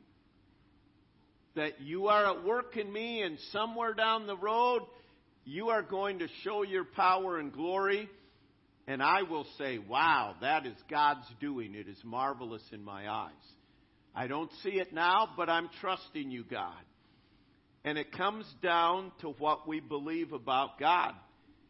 That 1.55 1.81
you 1.81 2.07
are 2.07 2.25
at 2.25 2.43
work 2.43 2.77
in 2.77 2.91
me, 2.91 3.21
and 3.21 3.37
somewhere 3.51 3.93
down 3.93 4.27
the 4.27 4.37
road, 4.37 4.81
you 5.45 5.69
are 5.69 5.81
going 5.81 6.19
to 6.19 6.27
show 6.43 6.63
your 6.63 6.83
power 6.83 7.39
and 7.39 7.51
glory 7.53 8.09
and 8.87 9.01
I 9.01 9.23
will 9.23 9.47
say, 9.57 9.79
wow, 9.79 10.35
that 10.41 10.65
is 10.65 10.75
God's 10.89 11.25
doing. 11.39 11.73
It 11.73 11.87
is 11.87 11.97
marvelous 12.03 12.61
in 12.71 12.83
my 12.83 13.09
eyes. 13.09 13.31
I 14.13 14.27
don't 14.27 14.51
see 14.63 14.71
it 14.71 14.93
now, 14.93 15.29
but 15.35 15.49
I'm 15.49 15.69
trusting 15.81 16.29
you, 16.29 16.43
God. 16.43 16.73
And 17.83 17.97
it 17.97 18.11
comes 18.11 18.45
down 18.61 19.11
to 19.21 19.29
what 19.29 19.67
we 19.67 19.79
believe 19.79 20.33
about 20.33 20.79
God, 20.79 21.13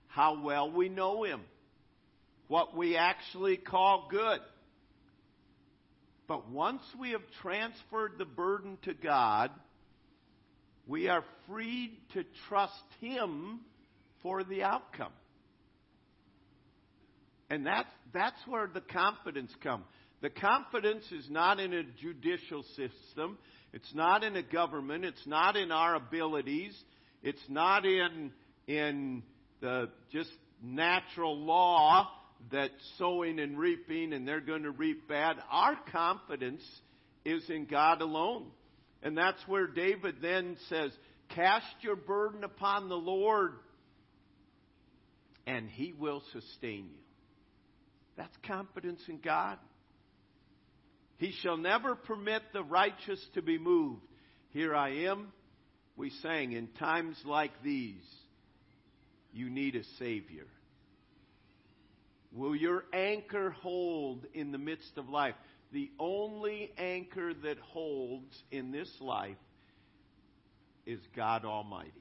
how 0.08 0.42
well 0.42 0.72
we 0.72 0.90
know 0.90 1.24
Him, 1.24 1.42
what 2.48 2.76
we 2.76 2.98
actually 2.98 3.58
call 3.58 4.08
good. 4.10 4.40
But 6.28 6.50
once 6.50 6.82
we 7.00 7.12
have 7.12 7.22
transferred 7.42 8.14
the 8.18 8.26
burden 8.26 8.78
to 8.84 8.94
God, 8.94 9.52
we 10.88 11.08
are 11.08 11.24
freed 11.48 11.98
to 12.14 12.24
trust 12.48 12.74
Him 13.00 13.60
for 14.22 14.44
the 14.44 14.64
outcome. 14.64 15.12
And 17.50 17.66
that's, 17.66 17.90
that's 18.14 18.40
where 18.48 18.68
the 18.68 18.82
confidence 18.82 19.52
comes. 19.62 19.86
The 20.22 20.30
confidence 20.32 21.06
is 21.12 21.30
not 21.30 21.60
in 21.60 21.74
a 21.74 21.84
judicial 21.84 22.64
system. 22.76 23.38
It's 23.74 23.94
not 23.94 24.24
in 24.24 24.36
a 24.36 24.42
government. 24.42 25.06
It's 25.06 25.28
not 25.28 25.56
in 25.56 25.72
our 25.72 25.96
abilities. 25.96 26.76
It's 27.22 27.44
not 27.50 27.86
in, 27.86 28.32
in 28.66 29.22
the 29.62 29.90
just 30.12 30.32
natural 30.64 31.38
law 31.38 32.10
that 32.52 32.72
sowing 32.98 33.40
and 33.40 33.58
reaping 33.58 34.14
and 34.14 34.28
they're 34.28 34.40
going 34.40 34.64
to 34.64 34.72
reap 34.72 35.08
bad. 35.08 35.38
Our 35.50 35.78
confidence 35.92 36.64
is 37.24 37.44
in 37.50 37.66
God 37.66 38.02
alone. 38.02 38.48
And 39.02 39.18
that's 39.18 39.42
where 39.48 39.68
David 39.68 40.16
then 40.22 40.58
says, 40.70 40.92
Cast 41.30 41.66
your 41.82 41.96
burden 41.96 42.44
upon 42.44 42.88
the 42.88 42.96
Lord, 42.96 43.54
and 45.48 45.70
he 45.70 45.94
will 45.94 46.22
sustain 46.32 46.90
you. 46.92 47.02
That's 48.16 48.36
confidence 48.48 49.02
in 49.08 49.20
God. 49.20 49.58
He 51.18 51.34
shall 51.42 51.58
never 51.58 51.96
permit 51.96 52.42
the 52.54 52.64
righteous 52.64 53.24
to 53.34 53.42
be 53.42 53.58
moved. 53.58 54.02
Here 54.52 54.76
I 54.76 55.08
am. 55.08 55.32
We 55.98 56.10
sang, 56.22 56.52
in 56.52 56.68
times 56.80 57.18
like 57.26 57.52
these, 57.64 58.04
you 59.34 59.50
need 59.50 59.76
a 59.76 59.84
Savior. 59.98 60.48
Will 62.36 62.54
your 62.54 62.84
anchor 62.92 63.52
hold 63.52 64.26
in 64.34 64.52
the 64.52 64.58
midst 64.58 64.98
of 64.98 65.08
life? 65.08 65.36
The 65.72 65.90
only 65.98 66.70
anchor 66.78 67.34
that 67.34 67.58
holds 67.60 68.44
in 68.52 68.74
this 68.74 68.92
life 69.00 69.38
is 70.86 71.00
God 71.16 71.46
Almighty. 71.46 71.92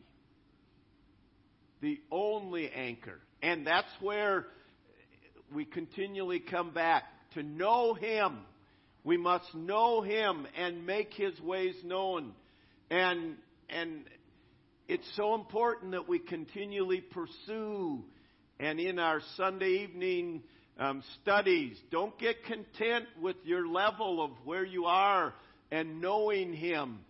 The 1.81 2.01
only 2.11 2.69
anchor. 2.69 3.21
And 3.43 3.65
that's 3.65 3.87
where 4.01 4.47
we 5.55 5.65
continually 5.65 6.41
come 6.41 6.73
back. 6.73 7.05
To 7.35 7.43
know 7.45 7.95
Him, 7.95 8.39
we 9.05 9.17
must 9.17 9.55
know 9.55 10.03
Him 10.03 10.49
and 10.59 10.85
make 10.85 11.15
His 11.15 11.39
ways 11.41 11.77
known. 11.85 12.33
And, 12.91 13.37
and 13.71 14.03
it's 14.89 15.09
so 15.15 15.37
important 15.37 15.93
that 15.93 16.09
we 16.09 16.19
continually 16.19 17.01
pursue 17.01 18.03
and 18.65 18.81
in 18.81 18.99
our 18.99 19.21
Sunday 19.37 19.85
evening 19.85 20.43
um, 20.79 21.03
studies, 21.21 21.77
don't 21.91 22.19
get 22.19 22.45
content 22.45 23.05
with 23.21 23.37
your 23.45 23.69
level 23.69 24.25
of 24.25 24.31
where 24.47 24.65
you 24.65 24.87
are 24.87 25.35
and 25.71 26.01
knowing 26.01 26.55
Him 26.55 27.01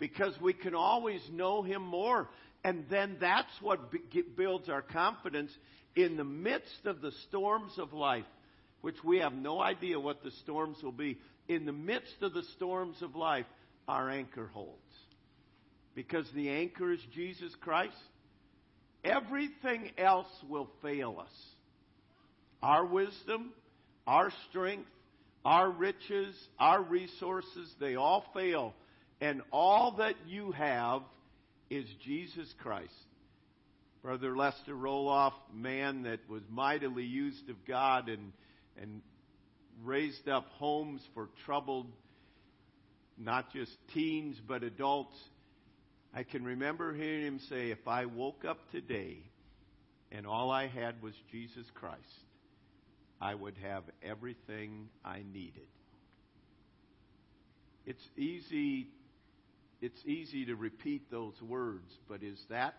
because 0.00 0.34
we 0.40 0.52
can 0.54 0.74
always 0.74 1.20
know 1.30 1.62
Him 1.62 1.82
more. 1.82 2.28
And 2.64 2.86
then 2.90 3.18
that's 3.20 3.52
what 3.62 3.92
builds 4.36 4.68
our 4.68 4.82
confidence 4.82 5.52
in 5.94 6.16
the 6.16 6.24
midst 6.24 6.84
of 6.84 7.00
the 7.00 7.12
storms 7.28 7.78
of 7.78 7.92
life, 7.92 8.24
which 8.80 8.96
we 9.04 9.18
have 9.18 9.34
no 9.34 9.60
idea 9.60 10.00
what 10.00 10.24
the 10.24 10.32
storms 10.42 10.78
will 10.82 10.90
be. 10.90 11.18
In 11.46 11.64
the 11.64 11.72
midst 11.72 12.22
of 12.22 12.34
the 12.34 12.42
storms 12.56 13.00
of 13.02 13.14
life, 13.14 13.46
our 13.86 14.10
anchor 14.10 14.48
holds. 14.52 14.80
Because 15.94 16.26
the 16.34 16.48
anchor 16.50 16.90
is 16.90 16.98
Jesus 17.14 17.54
Christ. 17.60 17.94
Everything 19.04 19.90
else 19.98 20.30
will 20.48 20.68
fail 20.82 21.18
us. 21.20 21.32
Our 22.62 22.86
wisdom, 22.86 23.52
our 24.06 24.32
strength, 24.48 24.88
our 25.44 25.70
riches, 25.70 26.34
our 26.58 26.82
resources, 26.82 27.70
they 27.78 27.96
all 27.96 28.24
fail. 28.32 28.74
And 29.20 29.42
all 29.52 29.96
that 29.98 30.14
you 30.26 30.52
have 30.52 31.02
is 31.68 31.86
Jesus 32.04 32.52
Christ. 32.62 32.92
Brother 34.02 34.36
Lester 34.36 34.74
Roloff, 34.74 35.32
man 35.52 36.02
that 36.02 36.20
was 36.28 36.42
mightily 36.50 37.04
used 37.04 37.48
of 37.48 37.56
God 37.66 38.08
and, 38.08 38.32
and 38.80 39.00
raised 39.82 40.28
up 40.28 40.46
homes 40.58 41.00
for 41.14 41.28
troubled, 41.44 41.86
not 43.18 43.52
just 43.52 43.72
teens, 43.92 44.36
but 44.46 44.62
adults. 44.62 45.16
I 46.14 46.22
can 46.22 46.44
remember 46.44 46.94
hearing 46.94 47.22
him 47.26 47.40
say, 47.48 47.70
If 47.70 47.88
I 47.88 48.06
woke 48.06 48.44
up 48.44 48.70
today 48.70 49.18
and 50.12 50.26
all 50.26 50.50
I 50.50 50.68
had 50.68 51.02
was 51.02 51.14
Jesus 51.32 51.66
Christ, 51.74 51.98
I 53.20 53.34
would 53.34 53.56
have 53.62 53.82
everything 54.02 54.88
I 55.04 55.24
needed. 55.32 55.66
It's 57.84 58.08
easy 58.16 58.88
it's 59.80 60.02
easy 60.06 60.46
to 60.46 60.56
repeat 60.56 61.10
those 61.10 61.34
words, 61.42 61.92
but 62.08 62.22
is 62.22 62.42
that 62.48 62.74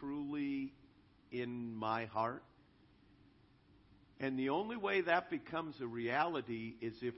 truly 0.00 0.72
in 1.30 1.76
my 1.76 2.06
heart? 2.06 2.42
And 4.18 4.36
the 4.36 4.48
only 4.48 4.76
way 4.76 5.02
that 5.02 5.30
becomes 5.30 5.76
a 5.80 5.86
reality 5.86 6.74
is 6.80 6.94
if 7.00 7.14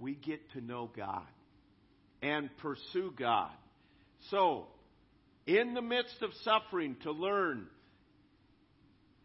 we 0.00 0.16
get 0.16 0.40
to 0.54 0.60
know 0.60 0.90
God 0.96 1.22
and 2.20 2.50
pursue 2.56 3.14
God. 3.16 3.52
So, 4.30 4.66
in 5.48 5.74
the 5.74 5.82
midst 5.82 6.22
of 6.22 6.30
suffering, 6.44 6.96
to 7.02 7.10
learn, 7.10 7.66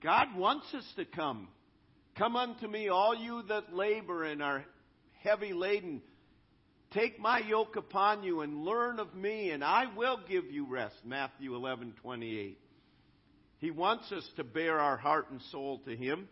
God 0.01 0.35
wants 0.35 0.65
us 0.73 0.91
to 0.95 1.05
come. 1.05 1.47
Come 2.17 2.35
unto 2.35 2.67
me, 2.67 2.89
all 2.89 3.15
you 3.15 3.43
that 3.49 3.73
labor 3.75 4.23
and 4.23 4.41
are 4.41 4.65
heavy 5.23 5.53
laden 5.53 6.01
Take 6.93 7.19
my 7.19 7.39
yoke 7.39 7.75
upon 7.75 8.21
you 8.21 8.41
and 8.41 8.63
learn 8.63 8.99
of 8.99 9.15
me, 9.15 9.49
and 9.49 9.63
I 9.63 9.85
will 9.97 10.19
give 10.29 10.51
you 10.51 10.67
rest. 10.67 10.95
Matthew 11.03 11.55
11, 11.55 11.95
28. 12.03 12.59
He 13.57 13.71
wants 13.71 14.11
us 14.11 14.27
to 14.35 14.43
bare 14.43 14.79
our 14.79 14.97
heart 14.97 15.31
and 15.31 15.41
soul 15.51 15.79
to 15.85 15.95
Him. 15.95 16.27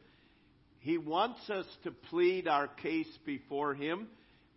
He 0.79 0.99
wants 0.99 1.49
us 1.49 1.65
to 1.83 1.91
plead 1.91 2.47
our 2.47 2.67
case 2.67 3.07
before 3.25 3.73
Him. 3.73 4.07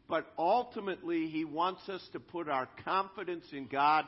But 0.07 0.27
ultimately, 0.39 1.29
He 1.29 1.47
wants 1.47 1.89
us 1.89 2.07
to 2.13 2.21
put 2.21 2.51
our 2.51 2.69
confidence 2.85 3.47
in 3.53 3.67
God 3.67 4.05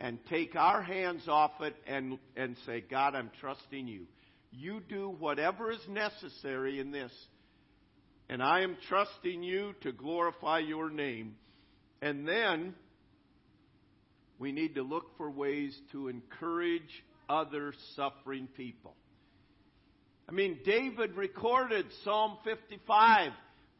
and 0.00 0.18
take 0.28 0.56
our 0.56 0.82
hands 0.82 1.28
off 1.28 1.52
it 1.60 1.76
and, 1.86 2.18
and 2.36 2.56
say, 2.66 2.80
God, 2.80 3.14
I'm 3.14 3.30
trusting 3.40 3.86
you. 3.86 4.06
You 4.50 4.80
do 4.88 5.14
whatever 5.18 5.70
is 5.70 5.86
necessary 5.88 6.80
in 6.80 6.90
this 6.90 7.12
and 8.30 8.40
I 8.44 8.60
am 8.60 8.76
trusting 8.88 9.42
you 9.42 9.74
to 9.82 9.90
glorify 9.90 10.60
your 10.60 10.88
name. 10.88 11.34
And 12.00 12.26
then 12.26 12.76
we 14.38 14.52
need 14.52 14.76
to 14.76 14.82
look 14.82 15.16
for 15.18 15.28
ways 15.28 15.76
to 15.90 16.06
encourage 16.06 17.04
other 17.28 17.74
suffering 17.96 18.46
people. 18.56 18.94
I 20.28 20.32
mean, 20.32 20.60
David 20.64 21.16
recorded 21.16 21.86
Psalm 22.04 22.38
55 22.44 23.32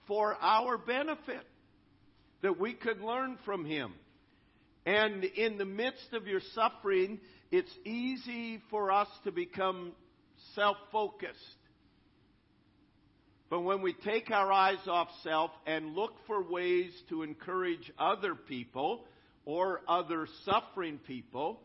for 0.09 0.37
our 0.41 0.77
benefit, 0.77 1.47
that 2.43 2.59
we 2.59 2.73
could 2.73 3.01
learn 3.01 3.39
from 3.45 3.65
him. 3.65 3.93
And 4.87 5.25
in 5.25 5.59
the 5.59 5.65
midst 5.65 6.13
of 6.13 6.27
your 6.27 6.41
suffering, 6.55 7.21
it's 7.51 7.73
easy 7.85 8.61
for 8.71 8.91
us 8.91 9.09
to 9.25 9.33
become 9.33 9.93
self 10.55 10.77
focused. 10.91 11.39
But 13.51 13.61
when 13.61 13.83
we 13.83 13.93
take 13.93 14.31
our 14.31 14.53
eyes 14.53 14.87
off 14.87 15.09
self 15.25 15.51
and 15.67 15.95
look 15.95 16.13
for 16.27 16.43
ways 16.43 16.93
to 17.09 17.23
encourage 17.23 17.91
other 17.99 18.37
people 18.37 19.05
or 19.45 19.81
other 19.89 20.29
suffering 20.45 21.01
people, 21.05 21.61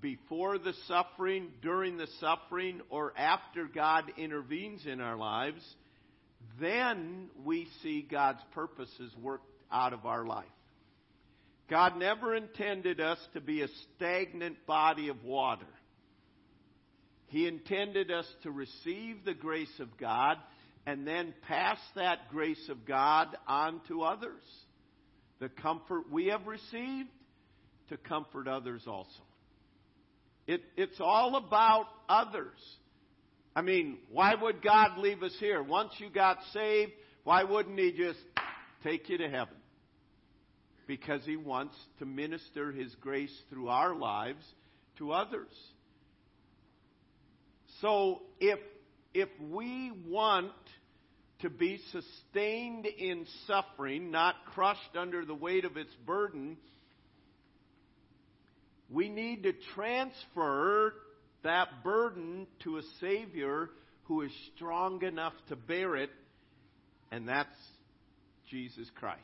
before 0.00 0.58
the 0.58 0.72
suffering, 0.88 1.48
during 1.62 1.96
the 1.96 2.08
suffering, 2.18 2.80
or 2.90 3.12
after 3.16 3.66
God 3.66 4.04
intervenes 4.16 4.86
in 4.86 5.00
our 5.00 5.16
lives, 5.16 5.62
then 6.58 7.28
we 7.44 7.68
see 7.82 8.02
God's 8.02 8.42
purposes 8.52 9.12
worked 9.20 9.50
out 9.70 9.92
of 9.92 10.06
our 10.06 10.24
life. 10.24 10.46
God 11.68 11.96
never 11.96 12.34
intended 12.34 13.00
us 13.00 13.18
to 13.34 13.40
be 13.40 13.62
a 13.62 13.68
stagnant 13.96 14.66
body 14.66 15.08
of 15.08 15.22
water. 15.22 15.66
He 17.28 17.46
intended 17.46 18.10
us 18.10 18.26
to 18.42 18.50
receive 18.50 19.24
the 19.24 19.34
grace 19.34 19.78
of 19.78 19.96
God 19.96 20.36
and 20.84 21.06
then 21.06 21.32
pass 21.46 21.78
that 21.94 22.28
grace 22.30 22.68
of 22.68 22.84
God 22.86 23.28
on 23.46 23.80
to 23.86 24.02
others. 24.02 24.42
The 25.38 25.48
comfort 25.48 26.10
we 26.10 26.26
have 26.26 26.46
received 26.46 27.08
to 27.88 27.96
comfort 27.96 28.48
others 28.48 28.82
also. 28.86 29.22
It, 30.46 30.62
it's 30.76 31.00
all 31.00 31.36
about 31.36 31.86
others. 32.08 32.58
I 33.60 33.62
mean, 33.62 33.98
why 34.10 34.34
would 34.34 34.62
God 34.62 34.96
leave 34.96 35.22
us 35.22 35.36
here? 35.38 35.62
Once 35.62 35.92
you 35.98 36.08
got 36.08 36.38
saved, 36.54 36.92
why 37.24 37.44
wouldn't 37.44 37.78
He 37.78 37.92
just 37.92 38.18
take 38.82 39.10
you 39.10 39.18
to 39.18 39.28
heaven? 39.28 39.58
Because 40.86 41.20
He 41.26 41.36
wants 41.36 41.76
to 41.98 42.06
minister 42.06 42.72
His 42.72 42.94
grace 43.02 43.38
through 43.50 43.68
our 43.68 43.94
lives 43.94 44.42
to 44.96 45.12
others. 45.12 45.52
So 47.82 48.22
if, 48.40 48.58
if 49.12 49.28
we 49.38 49.92
want 50.08 50.52
to 51.42 51.50
be 51.50 51.82
sustained 51.92 52.86
in 52.86 53.26
suffering, 53.46 54.10
not 54.10 54.36
crushed 54.54 54.96
under 54.98 55.26
the 55.26 55.34
weight 55.34 55.66
of 55.66 55.76
its 55.76 55.94
burden, 56.06 56.56
we 58.88 59.10
need 59.10 59.42
to 59.42 59.52
transfer 59.74 60.94
that 61.42 61.82
burden 61.84 62.46
to 62.64 62.78
a 62.78 62.82
Savior 63.00 63.70
who 64.04 64.22
is 64.22 64.32
strong 64.56 65.02
enough 65.04 65.34
to 65.48 65.56
bear 65.56 65.96
it, 65.96 66.10
and 67.10 67.28
that's 67.28 67.48
Jesus 68.50 68.88
Christ. 68.96 69.20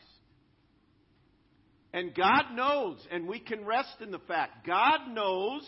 And 1.93 2.15
God 2.15 2.55
knows, 2.55 2.99
and 3.11 3.27
we 3.27 3.41
can 3.41 3.65
rest 3.65 4.01
in 4.01 4.11
the 4.11 4.19
fact, 4.21 4.67
God 4.67 5.09
knows 5.11 5.63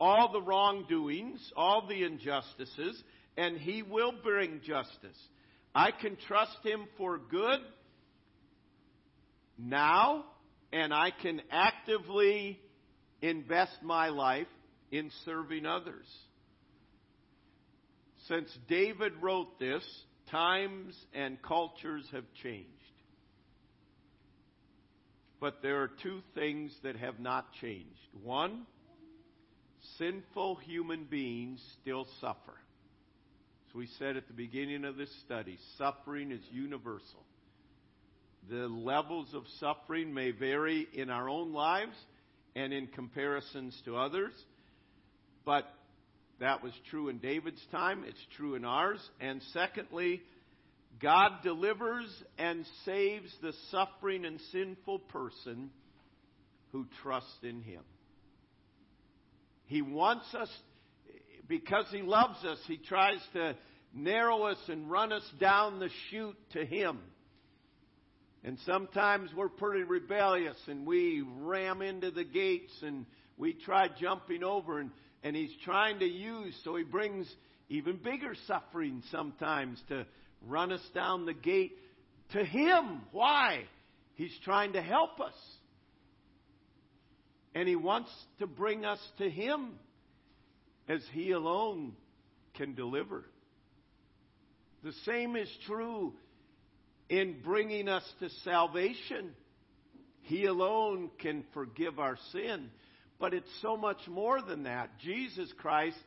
all 0.00 0.32
the 0.32 0.40
wrongdoings, 0.40 1.52
all 1.54 1.86
the 1.86 2.02
injustices, 2.02 3.02
and 3.36 3.58
He 3.58 3.82
will 3.82 4.12
bring 4.22 4.60
justice. 4.66 5.18
I 5.74 5.90
can 5.90 6.16
trust 6.26 6.56
Him 6.64 6.86
for 6.96 7.18
good 7.18 7.60
now, 9.58 10.24
and 10.72 10.94
I 10.94 11.10
can 11.10 11.42
actively 11.50 12.58
invest 13.20 13.82
my 13.82 14.08
life 14.08 14.46
in 14.90 15.10
serving 15.24 15.66
others. 15.66 16.06
Since 18.28 18.56
David 18.68 19.12
wrote 19.20 19.58
this, 19.58 19.84
times 20.30 20.94
and 21.14 21.40
cultures 21.42 22.04
have 22.12 22.24
changed. 22.42 22.66
But 25.40 25.62
there 25.62 25.82
are 25.82 25.90
two 26.02 26.20
things 26.34 26.72
that 26.82 26.96
have 26.96 27.18
not 27.18 27.46
changed. 27.60 27.86
One, 28.22 28.66
sinful 29.98 30.56
human 30.56 31.04
beings 31.04 31.60
still 31.80 32.06
suffer. 32.20 32.58
As 33.68 33.74
we 33.74 33.88
said 33.98 34.16
at 34.16 34.26
the 34.26 34.34
beginning 34.34 34.84
of 34.84 34.96
this 34.96 35.10
study, 35.24 35.58
suffering 35.78 36.30
is 36.30 36.40
universal. 36.50 37.24
The 38.50 38.66
levels 38.66 39.28
of 39.32 39.44
suffering 39.58 40.12
may 40.12 40.32
vary 40.32 40.86
in 40.92 41.08
our 41.08 41.28
own 41.28 41.52
lives 41.52 41.96
and 42.54 42.72
in 42.72 42.88
comparisons 42.88 43.80
to 43.84 43.96
others, 43.96 44.32
but 45.44 45.64
that 46.40 46.62
was 46.62 46.72
true 46.90 47.08
in 47.08 47.18
David's 47.18 47.64
time, 47.70 48.04
it's 48.06 48.26
true 48.36 48.54
in 48.54 48.64
ours. 48.64 49.00
And 49.20 49.42
secondly, 49.52 50.22
God 51.00 51.42
delivers 51.42 52.06
and 52.38 52.64
saves 52.84 53.30
the 53.42 53.52
suffering 53.70 54.24
and 54.24 54.40
sinful 54.52 55.00
person 55.00 55.70
who 56.72 56.86
trusts 57.02 57.38
in 57.42 57.62
Him. 57.62 57.82
He 59.66 59.82
wants 59.82 60.34
us, 60.34 60.50
because 61.46 61.86
He 61.90 62.02
loves 62.02 62.44
us, 62.44 62.58
He 62.66 62.76
tries 62.76 63.20
to 63.34 63.54
narrow 63.94 64.44
us 64.44 64.58
and 64.68 64.90
run 64.90 65.12
us 65.12 65.28
down 65.38 65.78
the 65.78 65.90
chute 66.10 66.36
to 66.52 66.64
Him. 66.64 66.98
And 68.42 68.58
sometimes 68.64 69.30
we're 69.36 69.50
pretty 69.50 69.82
rebellious 69.84 70.56
and 70.66 70.86
we 70.86 71.22
ram 71.40 71.82
into 71.82 72.10
the 72.10 72.24
gates 72.24 72.72
and 72.82 73.04
we 73.36 73.52
try 73.52 73.88
jumping 74.00 74.42
over 74.42 74.78
and, 74.78 74.90
and 75.22 75.36
He's 75.36 75.54
trying 75.64 75.98
to 76.00 76.06
use, 76.06 76.54
so 76.64 76.76
He 76.76 76.84
brings 76.84 77.32
even 77.68 77.96
bigger 77.96 78.34
suffering 78.46 79.02
sometimes 79.10 79.80
to 79.88 80.06
run 80.46 80.72
us 80.72 80.82
down 80.94 81.26
the 81.26 81.34
gate 81.34 81.76
to 82.32 82.44
Him. 82.44 83.02
Why? 83.12 83.64
He's 84.14 84.36
trying 84.44 84.72
to 84.74 84.82
help 84.82 85.20
us. 85.20 85.34
And 87.54 87.68
He 87.68 87.76
wants 87.76 88.10
to 88.38 88.46
bring 88.46 88.84
us 88.84 89.00
to 89.18 89.28
Him 89.28 89.72
as 90.88 91.02
He 91.12 91.32
alone 91.32 91.92
can 92.54 92.74
deliver. 92.74 93.24
The 94.82 94.92
same 95.04 95.36
is 95.36 95.48
true 95.66 96.14
in 97.08 97.40
bringing 97.44 97.88
us 97.88 98.04
to 98.20 98.30
salvation. 98.44 99.34
He 100.22 100.46
alone 100.46 101.10
can 101.18 101.44
forgive 101.52 101.98
our 101.98 102.16
sin. 102.32 102.70
But 103.20 103.34
it's 103.34 103.50
so 103.60 103.76
much 103.76 103.98
more 104.08 104.40
than 104.40 104.64
that. 104.64 104.98
Jesus 104.98 105.52
Christ 105.58 105.98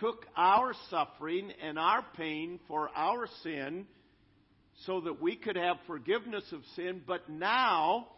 took 0.00 0.26
our 0.36 0.74
suffering 0.90 1.52
and 1.62 1.78
our 1.78 2.04
pain 2.16 2.60
for 2.68 2.90
our 2.94 3.26
sin 3.42 3.86
so 4.86 5.00
that 5.02 5.20
we 5.22 5.36
could 5.36 5.56
have 5.56 5.76
forgiveness 5.86 6.44
of 6.52 6.60
sin, 6.76 7.02
but 7.06 7.28
now 7.28 8.08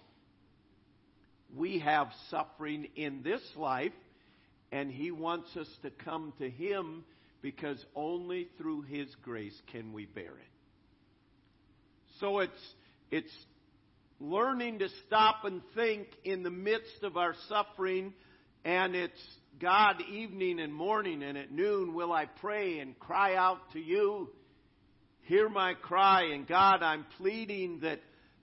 we 1.56 1.78
have 1.80 2.08
suffering 2.30 2.88
in 2.96 3.22
this 3.22 3.40
life, 3.56 3.92
and 4.72 4.90
He 4.90 5.10
wants 5.10 5.56
us 5.56 5.68
to 5.82 5.90
come 5.90 6.32
to 6.38 6.50
Him 6.50 7.04
because 7.42 7.82
only 7.94 8.48
through 8.58 8.82
His 8.82 9.08
grace 9.22 9.58
can 9.72 9.92
we 9.92 10.06
bear 10.06 10.24
it. 10.24 10.50
So 12.20 12.40
it's, 12.40 12.74
it's 13.10 13.32
learning 14.20 14.80
to 14.80 14.88
stop 15.06 15.44
and 15.44 15.62
think 15.74 16.06
in 16.24 16.42
the 16.42 16.50
midst 16.50 17.02
of 17.02 17.16
our 17.16 17.34
suffering, 17.48 18.12
and 18.64 18.94
it's 18.94 19.20
God 19.60 19.96
evening 20.12 20.60
and 20.60 20.72
morning, 20.72 21.22
and 21.22 21.36
at 21.36 21.50
noon 21.50 21.94
will 21.94 22.12
I 22.12 22.26
pray 22.26 22.78
and 22.78 22.98
cry 22.98 23.34
out 23.34 23.58
to 23.72 23.80
you. 23.80 24.28
Hear 25.22 25.48
my 25.48 25.74
cry, 25.74 26.32
and 26.32 26.46
God, 26.46 26.82
I'm 26.82 27.06
pleading 27.18 27.80
that 27.80 28.00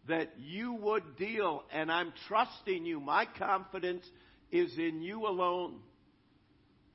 that 0.07 0.31
you 0.39 0.73
would 0.73 1.17
deal, 1.17 1.63
and 1.71 1.91
I'm 1.91 2.13
trusting 2.27 2.85
you. 2.85 2.99
My 2.99 3.27
confidence 3.37 4.05
is 4.51 4.77
in 4.77 5.01
you 5.01 5.27
alone. 5.27 5.79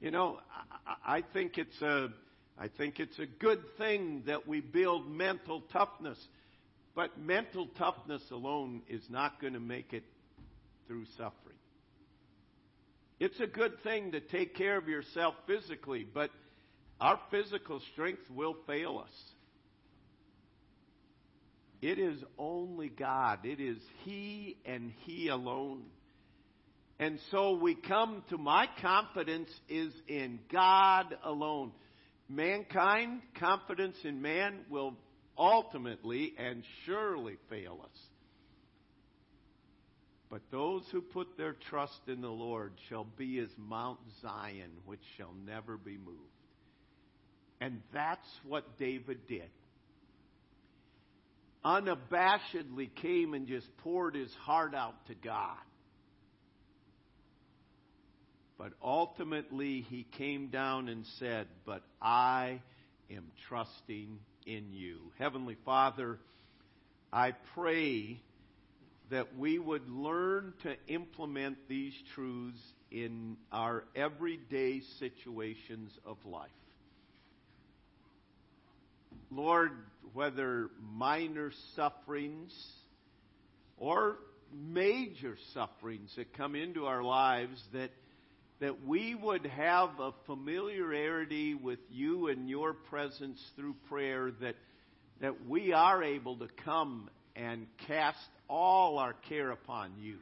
You 0.00 0.10
know, 0.10 0.38
I, 1.04 1.22
think 1.32 1.58
it's 1.58 1.80
a, 1.82 2.08
I 2.58 2.68
think 2.68 2.98
it's 2.98 3.18
a 3.18 3.26
good 3.26 3.60
thing 3.78 4.24
that 4.26 4.48
we 4.48 4.60
build 4.60 5.08
mental 5.10 5.62
toughness, 5.72 6.18
but 6.94 7.18
mental 7.18 7.66
toughness 7.78 8.22
alone 8.30 8.82
is 8.88 9.02
not 9.08 9.40
going 9.40 9.54
to 9.54 9.60
make 9.60 9.92
it 9.92 10.04
through 10.86 11.06
suffering. 11.16 11.56
It's 13.18 13.38
a 13.40 13.46
good 13.46 13.82
thing 13.82 14.12
to 14.12 14.20
take 14.20 14.56
care 14.56 14.76
of 14.76 14.88
yourself 14.88 15.34
physically, 15.46 16.06
but 16.12 16.30
our 17.00 17.18
physical 17.30 17.80
strength 17.92 18.28
will 18.30 18.56
fail 18.66 18.98
us. 19.02 19.14
It 21.80 21.98
is 21.98 22.22
only 22.38 22.88
God. 22.88 23.40
It 23.44 23.60
is 23.60 23.78
He 24.04 24.56
and 24.64 24.92
He 25.04 25.28
alone. 25.28 25.82
And 27.00 27.18
so 27.32 27.56
we 27.56 27.74
come 27.74 28.22
to 28.30 28.38
my 28.38 28.68
confidence 28.80 29.50
is 29.68 29.92
in 30.06 30.38
God 30.52 31.16
alone. 31.24 31.72
Mankind, 32.28 33.22
confidence 33.40 33.96
in 34.04 34.22
man 34.22 34.60
will 34.70 34.94
ultimately 35.38 36.34
and 36.38 36.62
surely 36.84 37.36
fail 37.48 37.80
us. 37.82 37.98
But 40.30 40.42
those 40.50 40.82
who 40.90 41.02
put 41.02 41.36
their 41.36 41.54
trust 41.70 42.00
in 42.06 42.22
the 42.22 42.28
Lord 42.28 42.72
shall 42.88 43.04
be 43.04 43.38
as 43.38 43.50
Mount 43.58 43.98
Zion, 44.22 44.70
which 44.86 45.02
shall 45.16 45.34
never 45.46 45.76
be 45.76 45.98
moved. 45.98 46.18
And 47.60 47.82
that's 47.92 48.28
what 48.44 48.78
David 48.78 49.26
did 49.28 49.50
unabashedly 51.64 52.94
came 52.96 53.34
and 53.34 53.46
just 53.46 53.66
poured 53.78 54.14
his 54.14 54.32
heart 54.34 54.74
out 54.74 55.06
to 55.06 55.14
God. 55.14 55.56
But 58.58 58.72
ultimately, 58.82 59.84
he 59.88 60.06
came 60.18 60.48
down 60.48 60.88
and 60.88 61.04
said, 61.18 61.46
But 61.66 61.82
I 62.00 62.60
am 63.10 63.24
trusting 63.48 64.18
in 64.46 64.72
you. 64.72 64.98
Heavenly 65.18 65.56
Father, 65.64 66.18
I 67.12 67.32
pray 67.54 68.20
that 69.10 69.36
we 69.36 69.58
would 69.58 69.88
learn 69.88 70.54
to 70.62 70.74
implement 70.88 71.58
these 71.68 71.92
truths 72.14 72.60
in 72.90 73.36
our 73.50 73.84
everyday 73.94 74.80
situations 74.98 75.92
of 76.06 76.16
life. 76.24 76.50
Lord, 79.30 79.72
whether 80.12 80.70
minor 80.94 81.52
sufferings 81.74 82.52
or 83.76 84.18
major 84.54 85.36
sufferings 85.54 86.12
that 86.16 86.36
come 86.36 86.54
into 86.54 86.86
our 86.86 87.02
lives, 87.02 87.62
that, 87.72 87.90
that 88.62 88.86
we 88.86 89.16
would 89.16 89.44
have 89.44 89.90
a 89.98 90.12
familiarity 90.26 91.52
with 91.52 91.80
you 91.90 92.28
and 92.28 92.48
your 92.48 92.72
presence 92.72 93.40
through 93.56 93.74
prayer, 93.88 94.30
that, 94.40 94.54
that 95.20 95.48
we 95.48 95.72
are 95.72 96.02
able 96.02 96.36
to 96.36 96.46
come 96.64 97.10
and 97.34 97.66
cast 97.88 98.18
all 98.48 98.98
our 98.98 99.14
care 99.28 99.50
upon 99.50 99.90
you. 100.00 100.16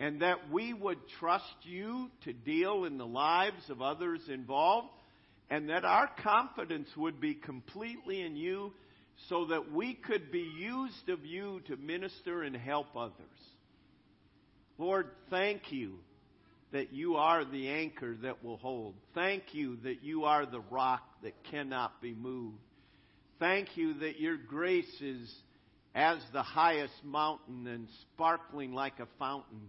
And 0.00 0.22
that 0.22 0.50
we 0.50 0.72
would 0.72 0.98
trust 1.20 1.44
you 1.62 2.10
to 2.24 2.32
deal 2.32 2.86
in 2.86 2.98
the 2.98 3.06
lives 3.06 3.68
of 3.68 3.80
others 3.80 4.20
involved 4.28 4.88
and 5.48 5.68
that 5.68 5.84
our 5.84 6.10
confidence 6.24 6.88
would 6.96 7.20
be 7.20 7.34
completely 7.34 8.22
in 8.22 8.34
you 8.34 8.72
so 9.28 9.44
that 9.46 9.70
we 9.70 9.94
could 9.94 10.32
be 10.32 10.50
used 10.58 11.08
of 11.08 11.24
you 11.24 11.60
to 11.68 11.76
minister 11.76 12.42
and 12.42 12.56
help 12.56 12.96
others. 12.96 13.14
Lord, 14.80 15.08
thank 15.28 15.72
you 15.72 15.96
that 16.72 16.94
you 16.94 17.16
are 17.16 17.44
the 17.44 17.68
anchor 17.68 18.16
that 18.22 18.42
will 18.42 18.56
hold. 18.56 18.94
Thank 19.14 19.52
you 19.52 19.76
that 19.84 20.02
you 20.02 20.24
are 20.24 20.46
the 20.46 20.62
rock 20.70 21.02
that 21.22 21.34
cannot 21.50 22.00
be 22.00 22.14
moved. 22.14 22.56
Thank 23.38 23.76
you 23.76 23.92
that 23.98 24.18
your 24.18 24.38
grace 24.38 25.00
is 25.02 25.30
as 25.94 26.16
the 26.32 26.42
highest 26.42 26.94
mountain 27.04 27.66
and 27.66 27.88
sparkling 28.00 28.72
like 28.72 29.00
a 29.00 29.08
fountain, 29.18 29.60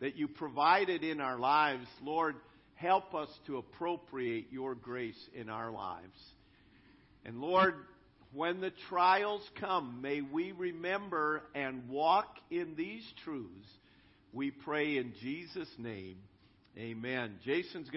that 0.00 0.16
you 0.16 0.26
provided 0.26 1.04
in 1.04 1.20
our 1.20 1.38
lives. 1.38 1.86
Lord, 2.02 2.34
help 2.74 3.14
us 3.14 3.28
to 3.46 3.58
appropriate 3.58 4.46
your 4.50 4.74
grace 4.74 5.28
in 5.32 5.48
our 5.48 5.70
lives. 5.70 6.18
And 7.24 7.40
Lord, 7.40 7.74
when 8.32 8.60
the 8.60 8.72
trials 8.88 9.48
come, 9.60 10.00
may 10.02 10.22
we 10.22 10.50
remember 10.50 11.44
and 11.54 11.88
walk 11.88 12.34
in 12.50 12.74
these 12.74 13.04
truths. 13.22 13.68
We 14.36 14.50
pray 14.50 14.98
in 14.98 15.14
Jesus' 15.22 15.74
name. 15.78 16.18
Amen. 16.76 17.38
Jason's 17.42 17.88
going 17.88 17.92